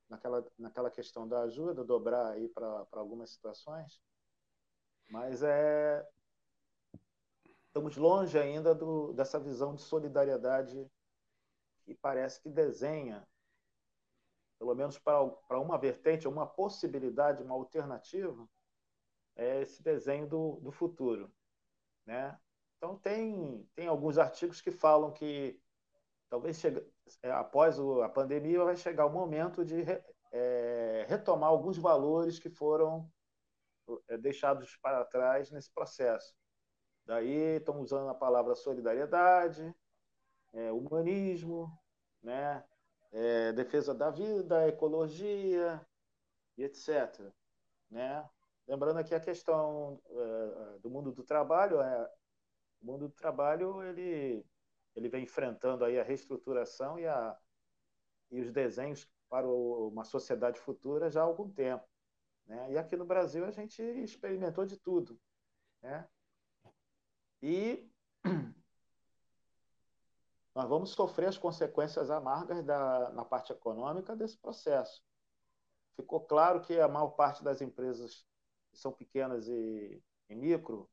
[0.09, 4.01] naquela, naquela questão da ajuda, dobrar aí para algumas situações.
[5.09, 6.07] Mas é,
[7.75, 10.89] estamos longe ainda do, dessa visão de solidariedade
[11.83, 13.27] que parece que desenha,
[14.57, 18.47] pelo menos para, uma vertente, uma possibilidade, uma alternativa,
[19.35, 21.29] é esse desenho do, do futuro.
[22.05, 22.39] Né?
[22.77, 25.59] Então, tem, tem alguns artigos que falam que
[26.29, 26.81] talvez chegue,
[27.21, 29.83] é, após a pandemia vai chegar o momento de
[30.31, 33.11] é, retomar alguns valores que foram
[34.07, 36.33] é, deixados para trás nesse processo.
[37.05, 39.73] Daí estão usando a palavra solidariedade,
[40.53, 41.71] é, humanismo,
[42.21, 42.63] né?
[43.11, 45.79] É, defesa da vida, ecologia
[46.57, 47.31] e etc.
[47.89, 48.27] Né?
[48.67, 52.11] Lembrando aqui a questão uh, do mundo do trabalho, é,
[52.81, 54.43] o mundo do trabalho ele,
[54.95, 57.37] ele vem enfrentando aí a reestruturação e, a,
[58.31, 61.87] e os desenhos para o, uma sociedade futura já há algum tempo.
[62.47, 62.73] Né?
[62.73, 65.17] E aqui no Brasil a gente experimentou de tudo.
[65.81, 66.05] Né?
[67.47, 67.87] E
[70.55, 75.03] nós vamos sofrer as consequências amargas da, na parte econômica desse processo.
[75.95, 78.25] Ficou claro que a maior parte das empresas
[78.71, 80.89] que são pequenas e, e micro,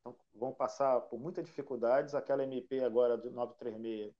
[0.00, 2.14] então, vão passar por muitas dificuldades.
[2.14, 4.14] Aquela MP agora de 936,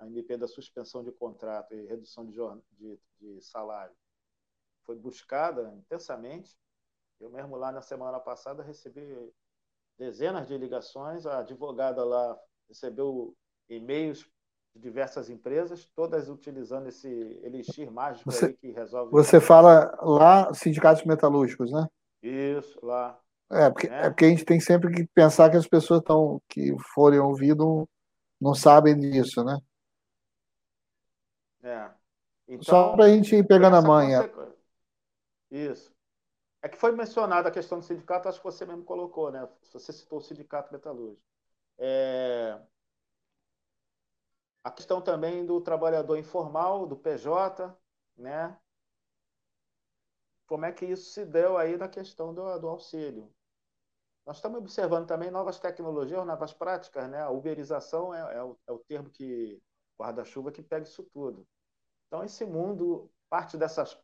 [0.00, 2.38] a MP da suspensão de contrato e redução de,
[2.72, 3.94] de, de salário,
[4.82, 6.58] foi buscada intensamente.
[7.20, 9.32] Eu mesmo lá na semana passada recebi
[9.98, 12.36] dezenas de ligações, a advogada lá
[12.68, 13.34] recebeu
[13.68, 14.28] e-mails
[14.74, 17.08] de diversas empresas, todas utilizando esse
[17.42, 19.10] elixir mágico você, aí que resolve.
[19.12, 21.86] Você fala lá sindicatos metalúrgicos, né?
[22.22, 23.18] Isso, lá.
[23.50, 24.06] É porque, é.
[24.06, 27.88] é porque a gente tem sempre que pensar que as pessoas estão que forem ouvido
[28.40, 29.58] não sabem disso, né?
[31.62, 31.90] É.
[32.48, 34.30] Então, Só para a gente ir pegando a manha.
[35.50, 35.95] Isso.
[36.66, 39.48] É que foi mencionada a questão do sindicato, acho que você mesmo colocou, né?
[39.72, 41.22] Você citou o sindicato metalúrgico.
[41.78, 42.60] É,
[44.64, 47.72] a questão também do trabalhador informal, do PJ,
[48.16, 48.58] né?
[50.44, 53.32] Como é que isso se deu aí na questão do, do auxílio?
[54.26, 57.22] Nós estamos observando também novas tecnologias, novas práticas, né?
[57.22, 59.62] A uberização é, é, o, é o termo que
[59.96, 61.46] guarda-chuva que pega isso tudo.
[62.08, 63.96] Então, esse mundo, parte dessas,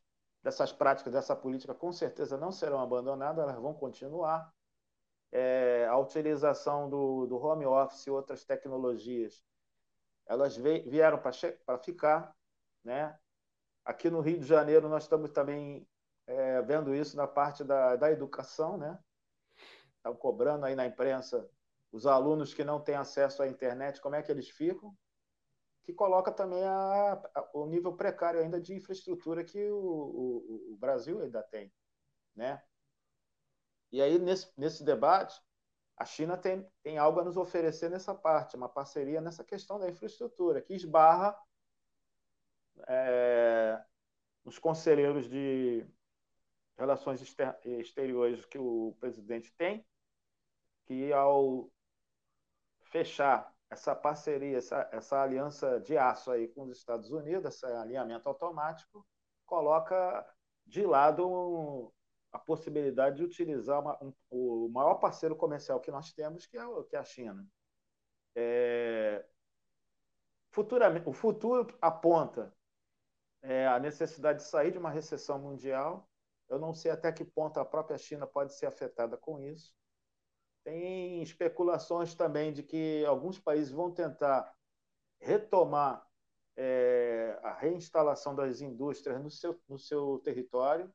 [0.42, 4.52] dessas práticas, dessa política, com certeza não serão abandonadas, elas vão continuar.
[5.30, 9.42] É, a utilização do, do home office e outras tecnologias
[10.26, 12.34] elas vieram para ficar,
[12.84, 13.18] né?
[13.84, 15.86] Aqui no Rio de Janeiro nós estamos também
[16.26, 18.98] é, vendo isso na parte da, da educação, né?
[19.96, 21.48] Estão cobrando aí na imprensa
[21.90, 24.96] os alunos que não têm acesso à internet, como é que eles ficam?
[25.84, 30.76] Que coloca também a, a, o nível precário ainda de infraestrutura que o, o, o
[30.76, 31.72] Brasil ainda tem,
[32.34, 32.62] né?
[33.90, 35.38] E aí, nesse, nesse debate,
[35.96, 39.88] a China tem, tem algo a nos oferecer nessa parte, uma parceria nessa questão da
[39.88, 41.36] infraestrutura, que esbarra
[42.88, 43.84] é,
[44.44, 45.86] nos conselheiros de
[46.76, 47.22] relações
[47.64, 49.86] exteriores que o presidente tem,
[50.84, 51.70] que ao
[52.80, 58.28] fechar essa parceria, essa, essa aliança de aço aí com os Estados Unidos, esse alinhamento
[58.28, 59.06] automático,
[59.46, 60.26] coloca
[60.66, 61.90] de lado
[62.30, 66.62] a possibilidade de utilizar uma, um, o maior parceiro comercial que nós temos, que é,
[66.86, 67.48] que é a China.
[68.34, 69.24] É,
[70.50, 72.54] futuramente, o futuro aponta
[73.40, 76.06] é, a necessidade de sair de uma recessão mundial.
[76.46, 79.74] Eu não sei até que ponto a própria China pode ser afetada com isso.
[80.64, 84.54] Tem especulações também de que alguns países vão tentar
[85.20, 86.06] retomar
[86.56, 90.92] é, a reinstalação das indústrias no seu, no seu território.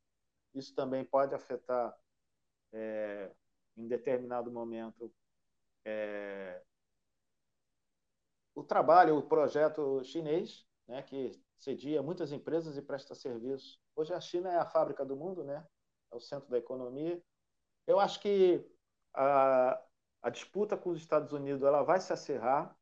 [0.53, 1.95] Isso também pode afetar,
[2.71, 3.31] é,
[3.75, 5.13] em determinado momento,
[5.85, 6.61] é,
[8.55, 13.79] o trabalho, o projeto chinês, né, que cedia muitas empresas e presta serviço.
[13.95, 15.65] Hoje a China é a fábrica do mundo, né?
[16.11, 17.21] é o centro da economia.
[17.85, 18.65] Eu acho que
[19.17, 19.81] a,
[20.21, 22.75] a disputa com os Estados Unidos ela vai se acerrar.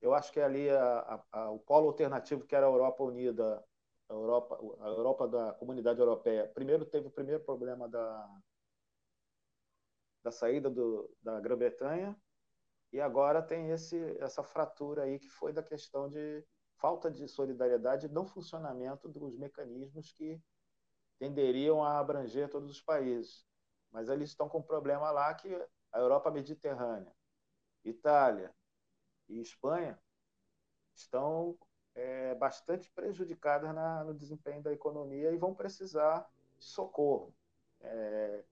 [0.00, 3.64] Eu acho que ali a, a, o polo alternativo que era a Europa Unida,
[4.08, 8.40] a Europa, a Europa da Comunidade Europeia, primeiro teve o primeiro problema da,
[10.22, 12.16] da saída do, da Grã-Bretanha
[12.92, 16.44] e agora tem esse, essa fratura aí que foi da questão de
[16.76, 20.40] falta de solidariedade e não funcionamento dos mecanismos que
[21.18, 23.47] tenderiam a abranger todos os países.
[23.90, 25.48] Mas eles estão com um problema lá que
[25.92, 27.12] a Europa Mediterrânea,
[27.84, 28.54] Itália
[29.28, 29.98] e Espanha
[30.94, 31.58] estão
[31.94, 36.28] é, bastante prejudicadas na, no desempenho da economia e vão precisar
[36.58, 37.34] de socorro.
[37.80, 38.44] É,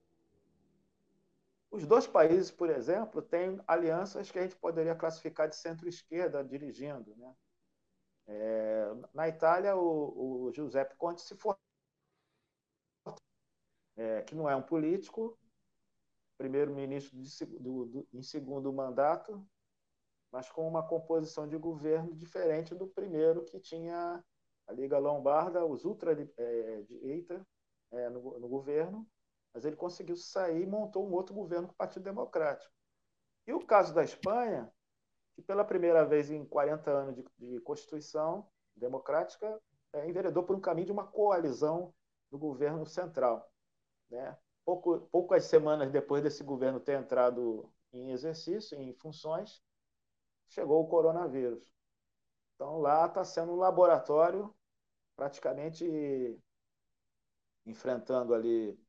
[1.69, 7.15] os dois países, por exemplo, têm alianças que a gente poderia classificar de centro-esquerda dirigindo.
[7.17, 7.35] Né?
[8.27, 11.57] É, na Itália, o, o Giuseppe Conte se for
[13.97, 15.37] é, que não é um político,
[16.37, 17.17] primeiro-ministro
[18.13, 19.45] em segundo mandato,
[20.31, 24.23] mas com uma composição de governo diferente do primeiro que tinha
[24.67, 27.45] a Liga Lombarda, os ultra-direita
[27.91, 29.07] é, é, no, no, governo,
[29.53, 32.71] mas ele conseguiu sair e montou um outro governo com o Partido Democrático.
[33.47, 34.71] E o caso da Espanha,
[35.33, 39.59] que pela primeira vez em 40 anos de, de Constituição democrática,
[39.93, 41.93] é, enveredou por um caminho de uma coalizão
[42.29, 43.49] do governo central.
[44.09, 44.37] Né?
[44.65, 49.61] Pouco, poucas semanas depois desse governo ter entrado em exercício, em funções,
[50.49, 51.71] chegou o coronavírus.
[52.55, 54.53] Então lá está sendo um laboratório,
[55.15, 55.85] praticamente
[57.65, 58.79] enfrentando ali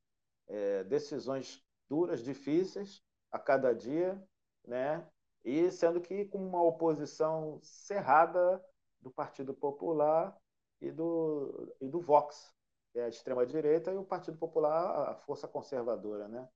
[0.47, 4.23] é, decisões duras, difíceis a cada dia,
[4.65, 5.07] né?
[5.45, 8.63] E sendo que com uma oposição cerrada
[9.01, 10.37] do Partido Popular
[10.81, 12.55] e do, e do Vox,
[12.95, 16.49] é a extrema-direita, e o Partido Popular, a força conservadora, né?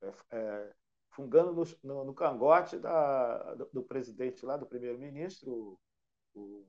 [0.00, 0.74] É, é,
[1.10, 5.78] fungando no, no, no cangote da, do, do, presidente lá, do primeiro-ministro,
[6.34, 6.66] o,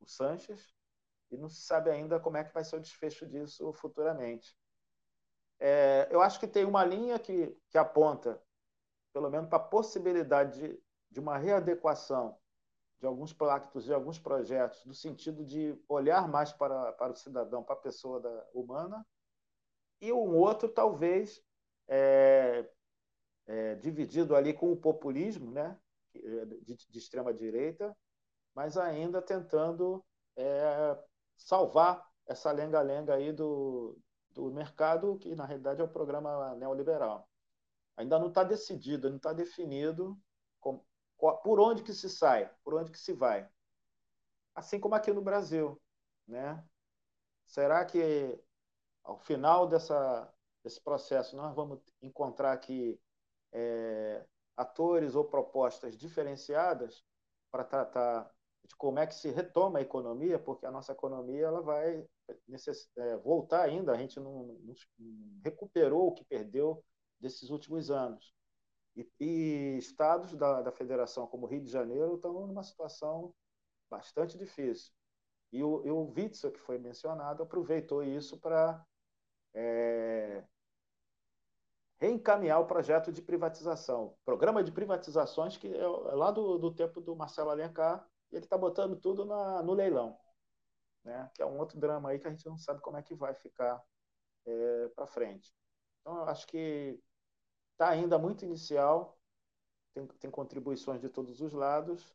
[0.00, 0.74] o Sanches,
[1.30, 4.56] e não se sabe ainda como é que vai ser o desfecho disso futuramente.
[5.58, 8.42] É, eu acho que tem uma linha que, que aponta,
[9.12, 12.36] pelo menos, para a possibilidade de, de uma readequação
[13.02, 17.60] de alguns pactos, de alguns projetos, no sentido de olhar mais para, para o cidadão,
[17.60, 19.04] para a pessoa da, humana,
[20.00, 21.42] e um outro, talvez,
[21.88, 22.64] é,
[23.48, 25.76] é, dividido ali com o populismo né,
[26.14, 27.92] de, de extrema-direita,
[28.54, 30.04] mas ainda tentando
[30.36, 30.96] é,
[31.36, 33.98] salvar essa lenga-lenga aí do,
[34.30, 37.28] do mercado, que na realidade é o programa neoliberal.
[37.96, 40.16] Ainda não está decidido, não está definido
[41.30, 43.48] por onde que se sai, por onde que se vai.
[44.54, 45.80] Assim como aqui no Brasil,
[46.26, 46.62] né?
[47.46, 48.38] Será que
[49.04, 50.32] ao final dessa,
[50.64, 53.00] desse processo nós vamos encontrar aqui
[53.52, 57.04] é, atores ou propostas diferenciadas
[57.50, 58.30] para tratar
[58.64, 62.06] de como é que se retoma a economia, porque a nossa economia ela vai
[62.48, 62.90] necess...
[62.96, 64.74] é, voltar ainda, a gente não, não
[65.44, 66.84] recuperou o que perdeu
[67.20, 68.34] desses últimos anos.
[68.96, 73.34] E, e estados da, da federação, como Rio de Janeiro, estão numa situação
[73.90, 74.92] bastante difícil.
[75.52, 78.84] E o, e o Witzel, que foi mencionado, aproveitou isso para
[79.54, 80.44] é,
[82.00, 84.16] reencaminhar o projeto de privatização.
[84.24, 88.44] Programa de privatizações que é, é lá do, do tempo do Marcelo Alencar, e ele
[88.44, 90.18] está botando tudo na, no leilão.
[91.04, 91.30] Né?
[91.34, 93.34] Que é um outro drama aí que a gente não sabe como é que vai
[93.34, 93.82] ficar
[94.46, 95.54] é, para frente.
[96.00, 96.98] Então, eu acho que
[97.82, 99.18] está ainda muito inicial,
[99.92, 102.14] tem, tem contribuições de todos os lados,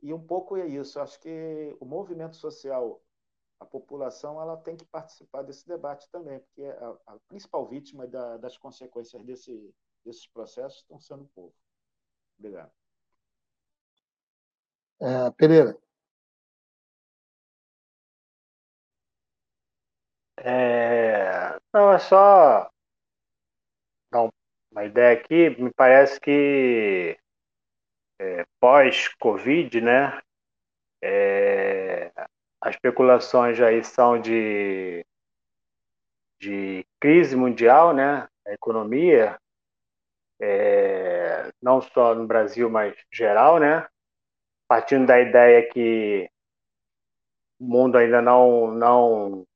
[0.00, 1.00] e um pouco é isso.
[1.00, 3.02] Acho que o movimento social,
[3.58, 8.36] a população, ela tem que participar desse debate também, porque a, a principal vítima da,
[8.36, 9.74] das consequências desse,
[10.06, 11.56] esses processos estão sendo pouco.
[12.38, 12.70] Obrigado.
[15.00, 15.76] É, Pereira.
[20.36, 22.69] É, não, é só
[24.80, 25.50] uma ideia aqui.
[25.62, 27.18] Me parece que
[28.18, 30.20] é, pós-Covid, né?
[31.02, 32.10] É,
[32.60, 35.04] as especulações aí são de,
[36.40, 38.26] de crise mundial, né?
[38.46, 39.38] A economia,
[40.40, 43.86] é, não só no Brasil, mas geral, né?
[44.66, 46.30] Partindo da ideia que
[47.58, 49.46] o mundo ainda não, não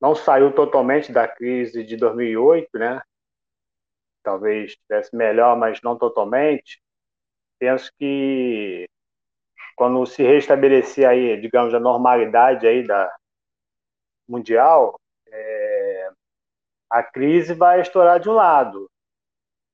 [0.00, 3.00] não saiu totalmente da crise de 2008, né?
[4.22, 6.80] Talvez estivesse melhor, mas não totalmente.
[7.58, 8.86] Penso que
[9.76, 13.12] quando se restabelecer aí, digamos, a normalidade aí da
[14.28, 14.98] mundial,
[15.28, 16.10] é,
[16.90, 18.90] a crise vai estourar de um lado.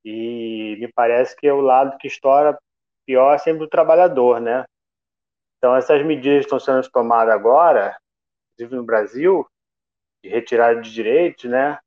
[0.05, 2.59] E me parece que é o lado que estoura
[3.07, 4.65] pior é sempre o trabalhador, né?
[5.57, 7.99] Então, essas medidas estão sendo tomadas agora,
[8.55, 9.47] inclusive no Brasil,
[10.23, 11.79] de retirada de direitos, né?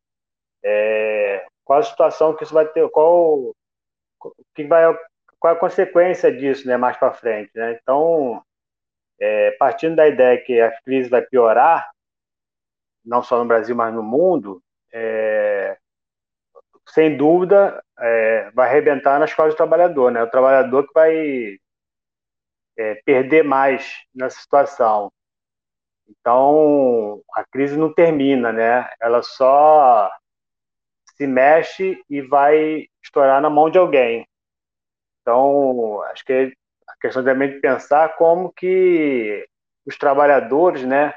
[0.64, 3.56] É, qual a situação que isso vai ter, qual
[4.56, 4.84] que vai,
[5.40, 6.78] qual a consequência disso, né?
[6.78, 7.78] Mais para frente, né?
[7.82, 8.44] Então,
[9.20, 11.90] é, partindo da ideia que a crise vai piorar,
[13.04, 14.62] não só no Brasil, mas no mundo,
[14.94, 15.78] é,
[16.90, 20.24] sem dúvida, é, vai arrebentar nas costas do trabalhador, né?
[20.24, 21.58] O trabalhador que vai
[22.78, 25.12] é, perder mais nessa situação.
[26.08, 28.90] Então, a crise não termina, né?
[29.02, 30.12] Ela só
[31.22, 34.28] se mexe e vai estourar na mão de alguém.
[35.22, 36.52] Então, acho que
[36.88, 39.48] a questão também de pensar como que
[39.86, 41.14] os trabalhadores, né,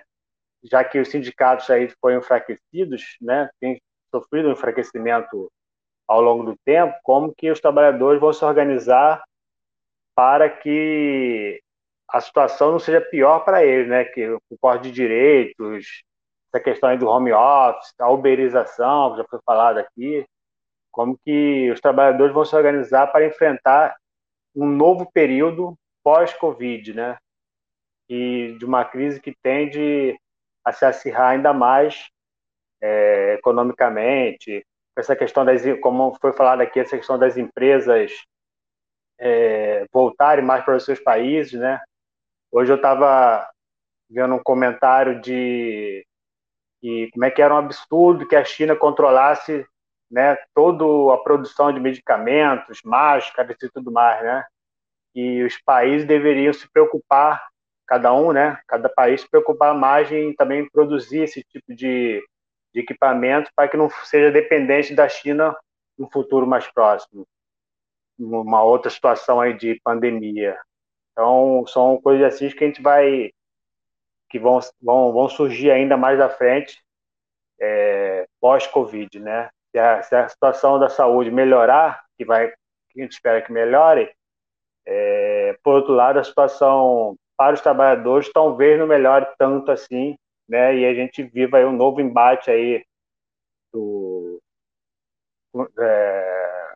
[0.63, 3.81] já que os sindicatos aí foram enfraquecidos, né, têm
[4.15, 5.51] sofrido um enfraquecimento
[6.07, 9.25] ao longo do tempo, como que os trabalhadores vão se organizar
[10.15, 11.63] para que
[12.11, 14.05] a situação não seja pior para eles, né?
[14.05, 16.05] Que o corte de direitos,
[16.55, 20.25] essa questão aí do home office, a uberização, que já foi falado aqui,
[20.93, 23.97] como que os trabalhadores vão se organizar para enfrentar
[24.55, 27.19] um novo período pós-Covid, né?
[28.09, 30.17] E de uma crise que tende
[30.65, 32.09] a se acirrar ainda mais
[32.81, 34.65] é, economicamente,
[34.97, 38.13] essa questão das, como foi falado aqui, essa questão das empresas
[39.19, 41.83] é, voltarem mais para os seus países, né?
[42.53, 43.51] Hoje eu estava
[44.09, 46.07] vendo um comentário de
[46.85, 49.67] que como é que era um absurdo que a China controlasse
[50.11, 54.45] né, toda a produção de medicamentos, máscaras e tudo mais, né?
[55.15, 57.49] E os países deveriam se preocupar,
[57.87, 58.61] cada um, né?
[58.69, 62.23] Cada país se preocupar mais em também produzir esse tipo de,
[62.75, 65.57] de equipamento para que não seja dependente da China
[65.97, 67.27] no futuro mais próximo.
[68.19, 70.59] Uma outra situação aí de pandemia.
[71.13, 73.33] Então, são coisas assim que a gente vai.
[74.35, 76.83] Que vão, vão, vão surgir ainda mais à frente,
[77.61, 79.49] é, pós-Covid, né?
[79.71, 82.49] Se a, se a, situação da saúde melhorar, que, vai,
[82.91, 84.13] que a gente espera que melhore,
[84.85, 90.17] é, por outro lado, a situação para os trabalhadores talvez não melhore tanto assim,
[90.49, 90.79] né?
[90.79, 92.85] E a gente viva aí um novo embate aí
[93.73, 94.43] do
[95.79, 96.75] é,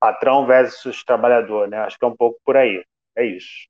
[0.00, 1.78] patrão versus trabalhador, né?
[1.78, 2.84] Acho que é um pouco por aí.
[3.16, 3.69] É isso.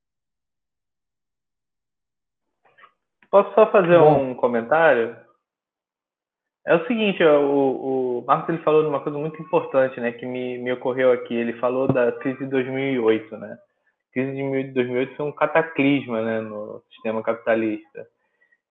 [3.31, 4.31] Posso só fazer Bom.
[4.31, 5.15] um comentário?
[6.67, 10.25] É o seguinte, o, o Marcos ele falou de uma coisa muito importante, né, que
[10.25, 11.33] me, me ocorreu aqui.
[11.33, 13.57] Ele falou da crise de 2008, né?
[14.09, 18.05] A crise de 2008 foi um cataclisma, né, no sistema capitalista.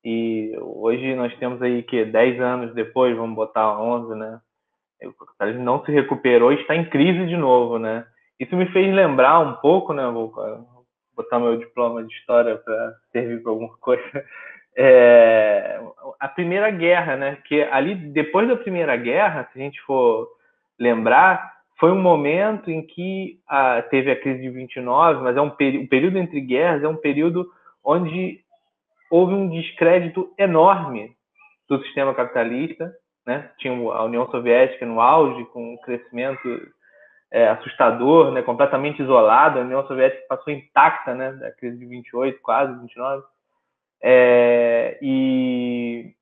[0.04, 4.40] E hoje nós temos aí que 10 anos depois, vamos botar 11, né?
[5.02, 8.06] O capitalismo não se recuperou e está em crise de novo, né?
[8.38, 10.04] Isso me fez lembrar um pouco, né?
[11.22, 14.24] Botar meu diploma de história para servir para alguma coisa.
[14.76, 15.80] É,
[16.18, 17.38] a Primeira Guerra, né?
[17.44, 20.28] Que ali depois da Primeira Guerra, se a gente for
[20.78, 25.48] lembrar, foi um momento em que a, teve a crise de 29, mas é um
[25.48, 27.50] o período entre guerras é um período
[27.84, 28.40] onde
[29.10, 31.16] houve um descrédito enorme
[31.68, 32.92] do sistema capitalista,
[33.26, 33.50] né?
[33.58, 36.40] Tinha a União Soviética no auge, com o crescimento
[37.32, 39.58] é, assustador, né, completamente isolado.
[39.58, 43.22] A União Soviética passou intacta, né, da crise de 28, quase 29.
[44.02, 46.14] É, e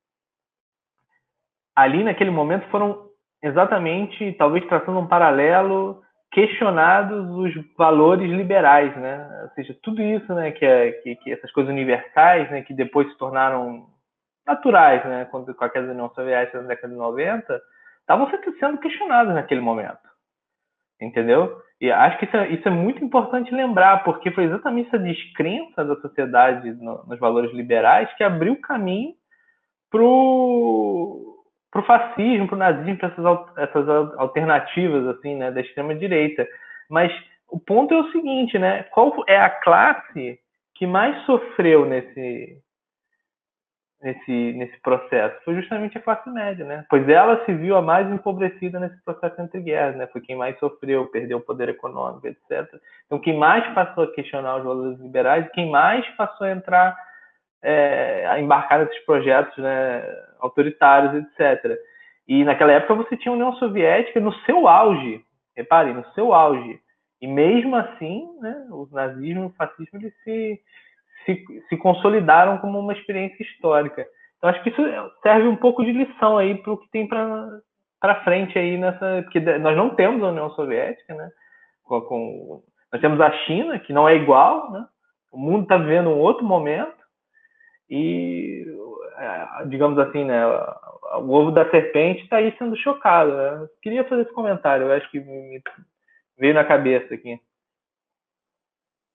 [1.75, 3.07] ali naquele momento foram
[3.41, 9.41] exatamente, talvez traçando um paralelo, questionados os valores liberais, né?
[9.43, 13.09] Ou seja, tudo isso, né, que, é, que, que essas coisas universais, né, que depois
[13.09, 13.87] se tornaram
[14.45, 17.61] naturais, né, com a queda da União Soviética na década de 90,
[18.01, 18.29] estavam
[18.59, 20.09] sendo questionados naquele momento.
[21.01, 21.61] Entendeu?
[21.79, 25.85] E acho que isso é, isso é, muito importante lembrar, porque foi exatamente essa descrença
[25.85, 29.13] da sociedade no, nos valores liberais que abriu o caminho
[29.89, 31.37] para o
[31.87, 36.45] fascismo, para o nazismo, para essas, essas alternativas assim, né, da extrema direita.
[36.89, 37.11] Mas
[37.49, 38.83] o ponto é o seguinte, né?
[38.91, 40.39] Qual é a classe
[40.75, 42.57] que mais sofreu nesse
[44.01, 45.35] nesse nesse processo?
[45.43, 46.85] Foi justamente a classe média, né?
[46.89, 50.07] Pois ela se viu a mais empobrecida nesse processo entre guerras, né?
[50.07, 52.67] Foi quem mais sofreu, perdeu o poder econômico, etc.
[53.05, 56.95] Então, quem mais passou a questionar os valores liberais, quem mais passou a entrar
[57.61, 60.03] é, a embarcar nesses projetos né,
[60.39, 61.77] autoritários, etc.
[62.27, 65.23] E naquela época você tinha a União Soviética no seu auge,
[65.55, 66.79] reparem, no seu auge.
[67.21, 70.59] E mesmo assim, né, o nazismo e o fascismo eles se,
[71.25, 74.05] se, se consolidaram como uma experiência histórica.
[74.37, 74.81] Então acho que isso
[75.21, 79.21] serve um pouco de lição aí para o que tem para frente aí nessa.
[79.23, 81.29] Porque nós não temos a União Soviética, né?
[81.83, 84.85] Com, com, nós temos a China, que não é igual, né?
[85.31, 86.97] O mundo está vivendo um outro momento
[87.89, 88.65] e,
[89.17, 90.45] é, digamos assim, né?
[91.17, 93.31] O ovo da serpente está aí sendo chocado.
[93.31, 93.67] Né?
[93.81, 95.61] Queria fazer esse comentário, eu acho que me,
[96.37, 97.39] veio na cabeça aqui.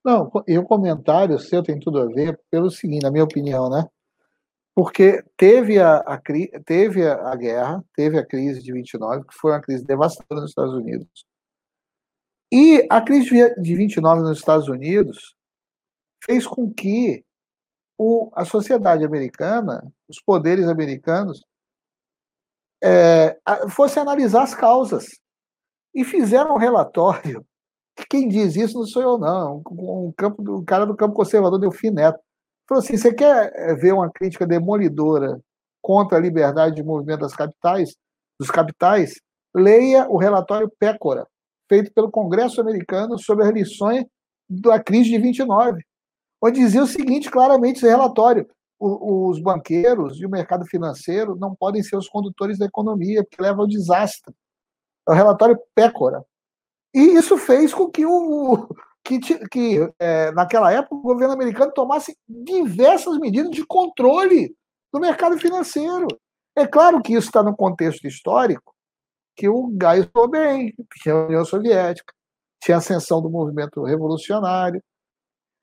[0.04, 3.88] Não, e o comentário seu tem tudo a ver pelo seguinte, na minha opinião, né?
[4.74, 6.20] Porque teve a, a,
[6.64, 10.74] teve a guerra, teve a crise de 29, que foi uma crise devastadora nos Estados
[10.74, 11.08] Unidos.
[12.52, 15.34] E a crise de 29 nos Estados Unidos
[16.24, 17.24] fez com que
[17.98, 21.44] o, a sociedade americana, os poderes americanos,
[22.82, 23.38] é,
[23.70, 25.06] fossem analisar as causas
[25.94, 27.46] e fizeram um relatório.
[28.08, 29.62] Quem diz isso não sou eu, não.
[29.70, 32.18] Um, um cara do campo conservador, Delfim Neto.
[32.68, 35.40] Falou assim: você quer eh, ver uma crítica demolidora
[35.82, 37.94] contra a liberdade de movimento das capitais,
[38.38, 39.14] dos capitais?
[39.54, 41.26] Leia o relatório Pécora,
[41.68, 44.04] feito pelo Congresso americano sobre as lições
[44.48, 45.82] da crise de 29,
[46.42, 48.48] onde dizia o seguinte claramente esse relatório:
[48.80, 53.60] os banqueiros e o mercado financeiro não podem ser os condutores da economia, porque leva
[53.60, 54.34] ao desastre.
[55.08, 56.24] É o relatório Pécora.
[56.94, 58.68] E isso fez com que, o,
[59.02, 59.18] que,
[59.48, 64.54] que é, naquela época, o governo americano tomasse diversas medidas de controle
[64.92, 66.06] do mercado financeiro.
[66.56, 68.72] É claro que isso está no contexto histórico,
[69.36, 70.72] que o Gás estou bem,
[71.02, 72.14] tinha a União Soviética,
[72.62, 74.80] tinha a ascensão do movimento revolucionário.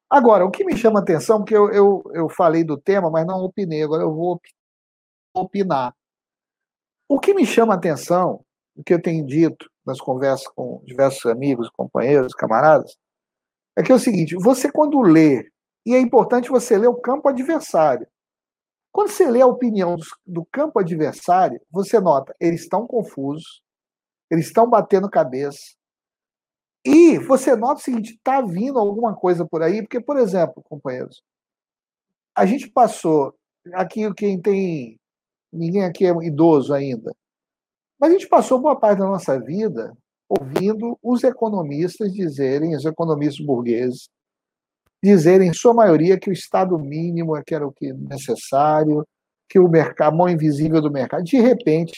[0.10, 3.26] Agora, o que me chama a atenção, porque eu, eu, eu falei do tema, mas
[3.26, 4.42] não opinei, agora eu vou
[5.34, 5.96] opinar.
[7.08, 8.44] O que me chama a atenção
[8.76, 12.96] o que eu tenho dito nas conversas com diversos amigos, companheiros, camaradas,
[13.76, 15.50] é que é o seguinte: você, quando lê,
[15.86, 18.08] e é importante você ler o campo adversário.
[18.92, 19.96] Quando você lê a opinião
[20.26, 23.62] do, campo adversário, você nota, eles estão confusos,
[24.30, 25.76] eles estão batendo cabeça.
[26.86, 31.24] E você nota o seguinte: está vindo alguma coisa por aí, porque, por exemplo, companheiros,
[32.36, 33.34] a gente passou,
[33.74, 35.00] aqui quem tem,
[35.52, 37.16] ninguém aqui é idoso ainda,
[38.02, 39.96] mas a gente passou boa parte da nossa vida
[40.28, 44.10] ouvindo os economistas dizerem, os economistas burgueses,
[45.04, 49.06] dizerem, em sua maioria, que o Estado mínimo é que era o que necessário,
[49.50, 51.24] que o mercado, a mão invisível do mercado.
[51.24, 51.94] De repente,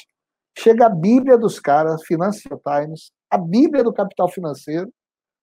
[0.57, 4.91] chega a Bíblia dos caras, Financial Times, a Bíblia do capital financeiro,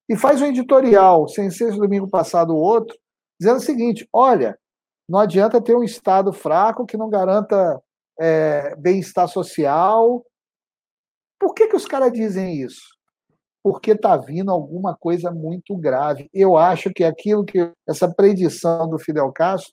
[0.08, 2.98] e faz um editorial, sem ser domingo passado ou outro,
[3.38, 4.58] dizendo o seguinte: olha,
[5.08, 7.80] não adianta ter um Estado fraco que não garanta
[8.18, 10.24] é, bem-estar social,
[11.40, 12.82] por que, que os caras dizem isso?
[13.62, 16.28] Porque está vindo alguma coisa muito grave.
[16.32, 19.72] Eu acho que aquilo que essa predição do Fidel Castro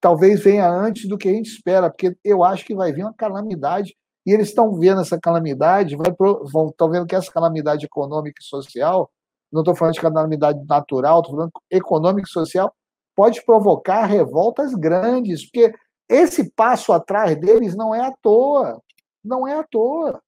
[0.00, 3.14] talvez venha antes do que a gente espera, porque eu acho que vai vir uma
[3.14, 3.96] calamidade
[4.26, 9.10] e eles estão vendo essa calamidade, estão vendo que essa calamidade econômica e social,
[9.50, 12.72] não estou falando de calamidade natural, estou falando econômica e social,
[13.16, 15.74] pode provocar revoltas grandes, porque
[16.08, 18.80] esse passo atrás deles não é à toa,
[19.24, 20.20] não é à toa.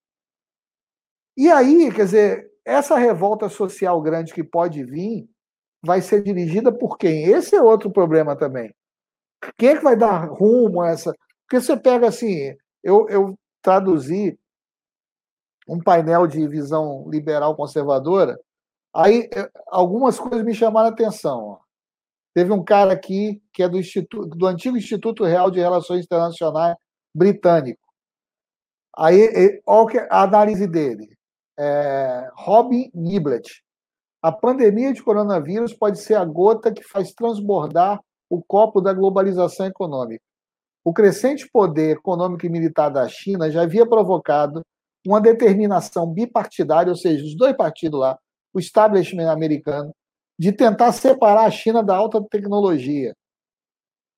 [1.37, 5.29] E aí, quer dizer, essa revolta social grande que pode vir
[5.83, 7.25] vai ser dirigida por quem?
[7.25, 8.75] Esse é outro problema também.
[9.57, 11.15] Quem é que vai dar rumo a essa?
[11.43, 14.39] Porque você pega assim, eu, eu traduzi
[15.67, 18.39] um painel de visão liberal conservadora,
[18.95, 21.59] aí eh, algumas coisas me chamaram a atenção.
[22.35, 26.77] Teve um cara aqui que é do, Instituto, do antigo Instituto Real de Relações Internacionais
[27.15, 27.81] britânico.
[28.97, 31.20] Aí, olha a análise dele
[31.61, 33.63] é, Robin Niblet.
[34.23, 38.01] A pandemia de coronavírus pode ser a gota que faz transbordar
[38.31, 40.23] o copo da globalização econômica.
[40.83, 44.63] O crescente poder econômico e militar da China já havia provocado
[45.07, 48.19] uma determinação bipartidária, ou seja, os dois partidos lá,
[48.55, 49.95] o establishment americano,
[50.39, 53.15] de tentar separar a China da alta tecnologia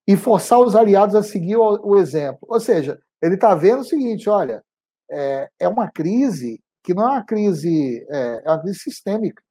[0.07, 2.41] e forçar os aliados a seguir o, exemplo.
[2.43, 4.63] Ou seja, ele está vendo o seguinte: olha,
[5.11, 9.43] é, é, uma crise que não é uma crise, é, é uma crise sistêmica.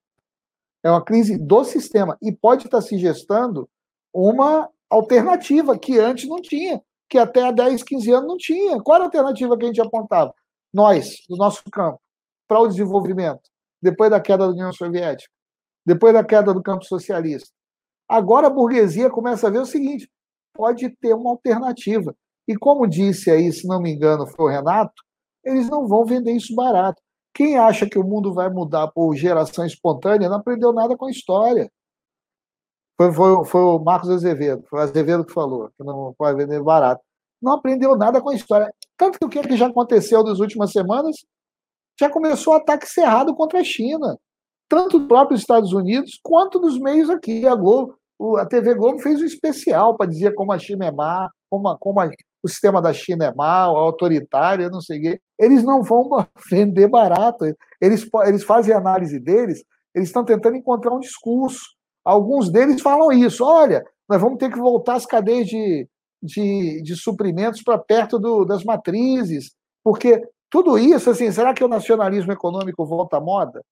[0.84, 3.70] É uma crise do sistema e pode estar se gestando
[4.14, 8.82] uma alternativa que antes não tinha, que até há 10, 15 anos não tinha.
[8.82, 10.34] Qual era a alternativa que a gente apontava?
[10.74, 12.02] Nós, do nosso campo,
[12.48, 13.42] para o desenvolvimento,
[13.82, 15.32] depois da queda da União Soviética,
[15.86, 17.50] depois da queda do campo socialista.
[18.08, 20.10] Agora a burguesia começa a ver o seguinte:
[20.54, 22.16] pode ter uma alternativa.
[22.48, 25.02] E como disse aí, se não me engano, foi o Renato,
[25.44, 27.02] eles não vão vender isso barato.
[27.34, 31.12] Quem acha que o mundo vai mudar por geração espontânea não aprendeu nada com a
[31.12, 31.72] história.
[32.98, 36.62] Foi, foi, foi o Marcos Azevedo, foi o Azevedo que falou, que não pode vender
[36.62, 37.02] barato.
[37.42, 38.72] Não aprendeu nada com a história.
[38.96, 41.16] Tanto que o que, é que já aconteceu nas últimas semanas
[42.00, 44.18] já começou o ataque cerrado contra a China.
[44.70, 47.48] Tanto dos próprios Estados Unidos quanto dos meios aqui.
[47.48, 47.98] A, Globo,
[48.38, 51.78] a TV Globo fez um especial para dizer como a China é má, como, a,
[51.78, 52.10] como a,
[52.44, 55.22] o sistema da China é mau, autoritário, não sei o quê.
[55.42, 56.08] Eles não vão
[56.50, 57.46] vender barato.
[57.82, 59.64] Eles, eles fazem análise deles,
[59.94, 61.62] eles estão tentando encontrar um discurso.
[62.06, 65.88] Alguns deles falam isso: olha, nós vamos ter que voltar às cadeias de,
[66.22, 69.52] de, de suprimentos para perto do, das matrizes,
[69.84, 73.64] porque tudo isso, assim, será que o nacionalismo econômico volta à moda?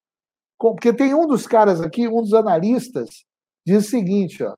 [0.57, 3.25] Porque tem um dos caras aqui, um dos analistas,
[3.65, 4.55] diz o seguinte, ó,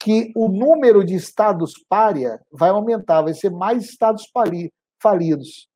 [0.00, 4.24] que o número de estados párea vai aumentar, vai ser mais estados
[5.02, 5.68] falidos.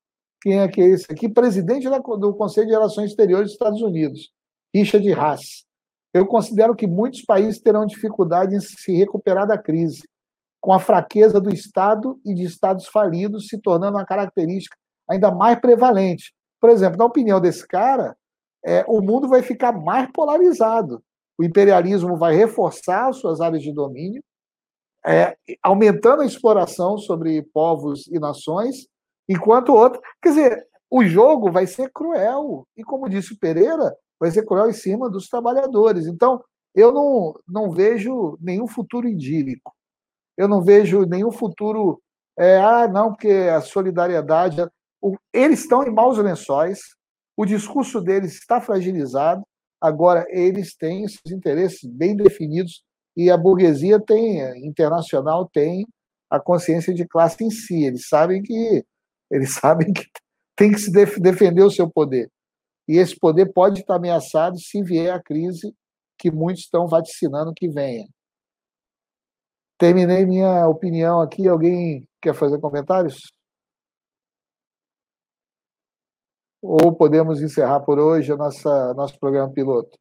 [0.43, 1.29] Quem é que é esse aqui?
[1.29, 4.31] Presidente do Conselho de Relações Exteriores dos Estados Unidos,
[4.75, 5.65] Richard Haas.
[6.13, 10.03] Eu considero que muitos países terão dificuldade em se recuperar da crise,
[10.61, 14.77] com a fraqueza do Estado e de estados falidos se tornando uma característica
[15.09, 16.33] ainda mais prevalente.
[16.61, 18.17] Por exemplo, na opinião desse cara,
[18.65, 21.03] é, o mundo vai ficar mais polarizado
[21.39, 24.23] o imperialismo vai reforçar suas áreas de domínio,
[25.05, 28.87] é, aumentando a exploração sobre povos e nações,
[29.29, 30.01] enquanto outro.
[30.23, 32.67] Quer dizer, o jogo vai ser cruel.
[32.77, 36.07] E, como disse o Pereira, vai ser cruel em cima dos trabalhadores.
[36.07, 36.43] Então,
[36.75, 39.73] eu não, não vejo nenhum futuro idílico.
[40.37, 42.01] Eu não vejo nenhum futuro.
[42.39, 44.57] É, ah, não, porque a solidariedade.
[45.33, 46.81] Eles estão em maus lençóis,
[47.37, 49.43] o discurso deles está fragilizado,
[49.83, 52.85] Agora, eles têm esses interesses bem definidos
[53.17, 55.85] e a burguesia tem, internacional tem
[56.31, 57.83] a consciência de classe em si.
[57.83, 58.85] Eles sabem que
[59.33, 60.07] eles sabem que
[60.55, 62.31] tem que se defender o seu poder.
[62.87, 65.75] E esse poder pode estar ameaçado se vier a crise
[66.19, 68.07] que muitos estão vaticinando que venha.
[69.79, 71.49] Terminei minha opinião aqui.
[71.49, 73.33] Alguém quer fazer comentários?
[76.61, 79.99] Ou podemos encerrar por hoje o nosso programa piloto?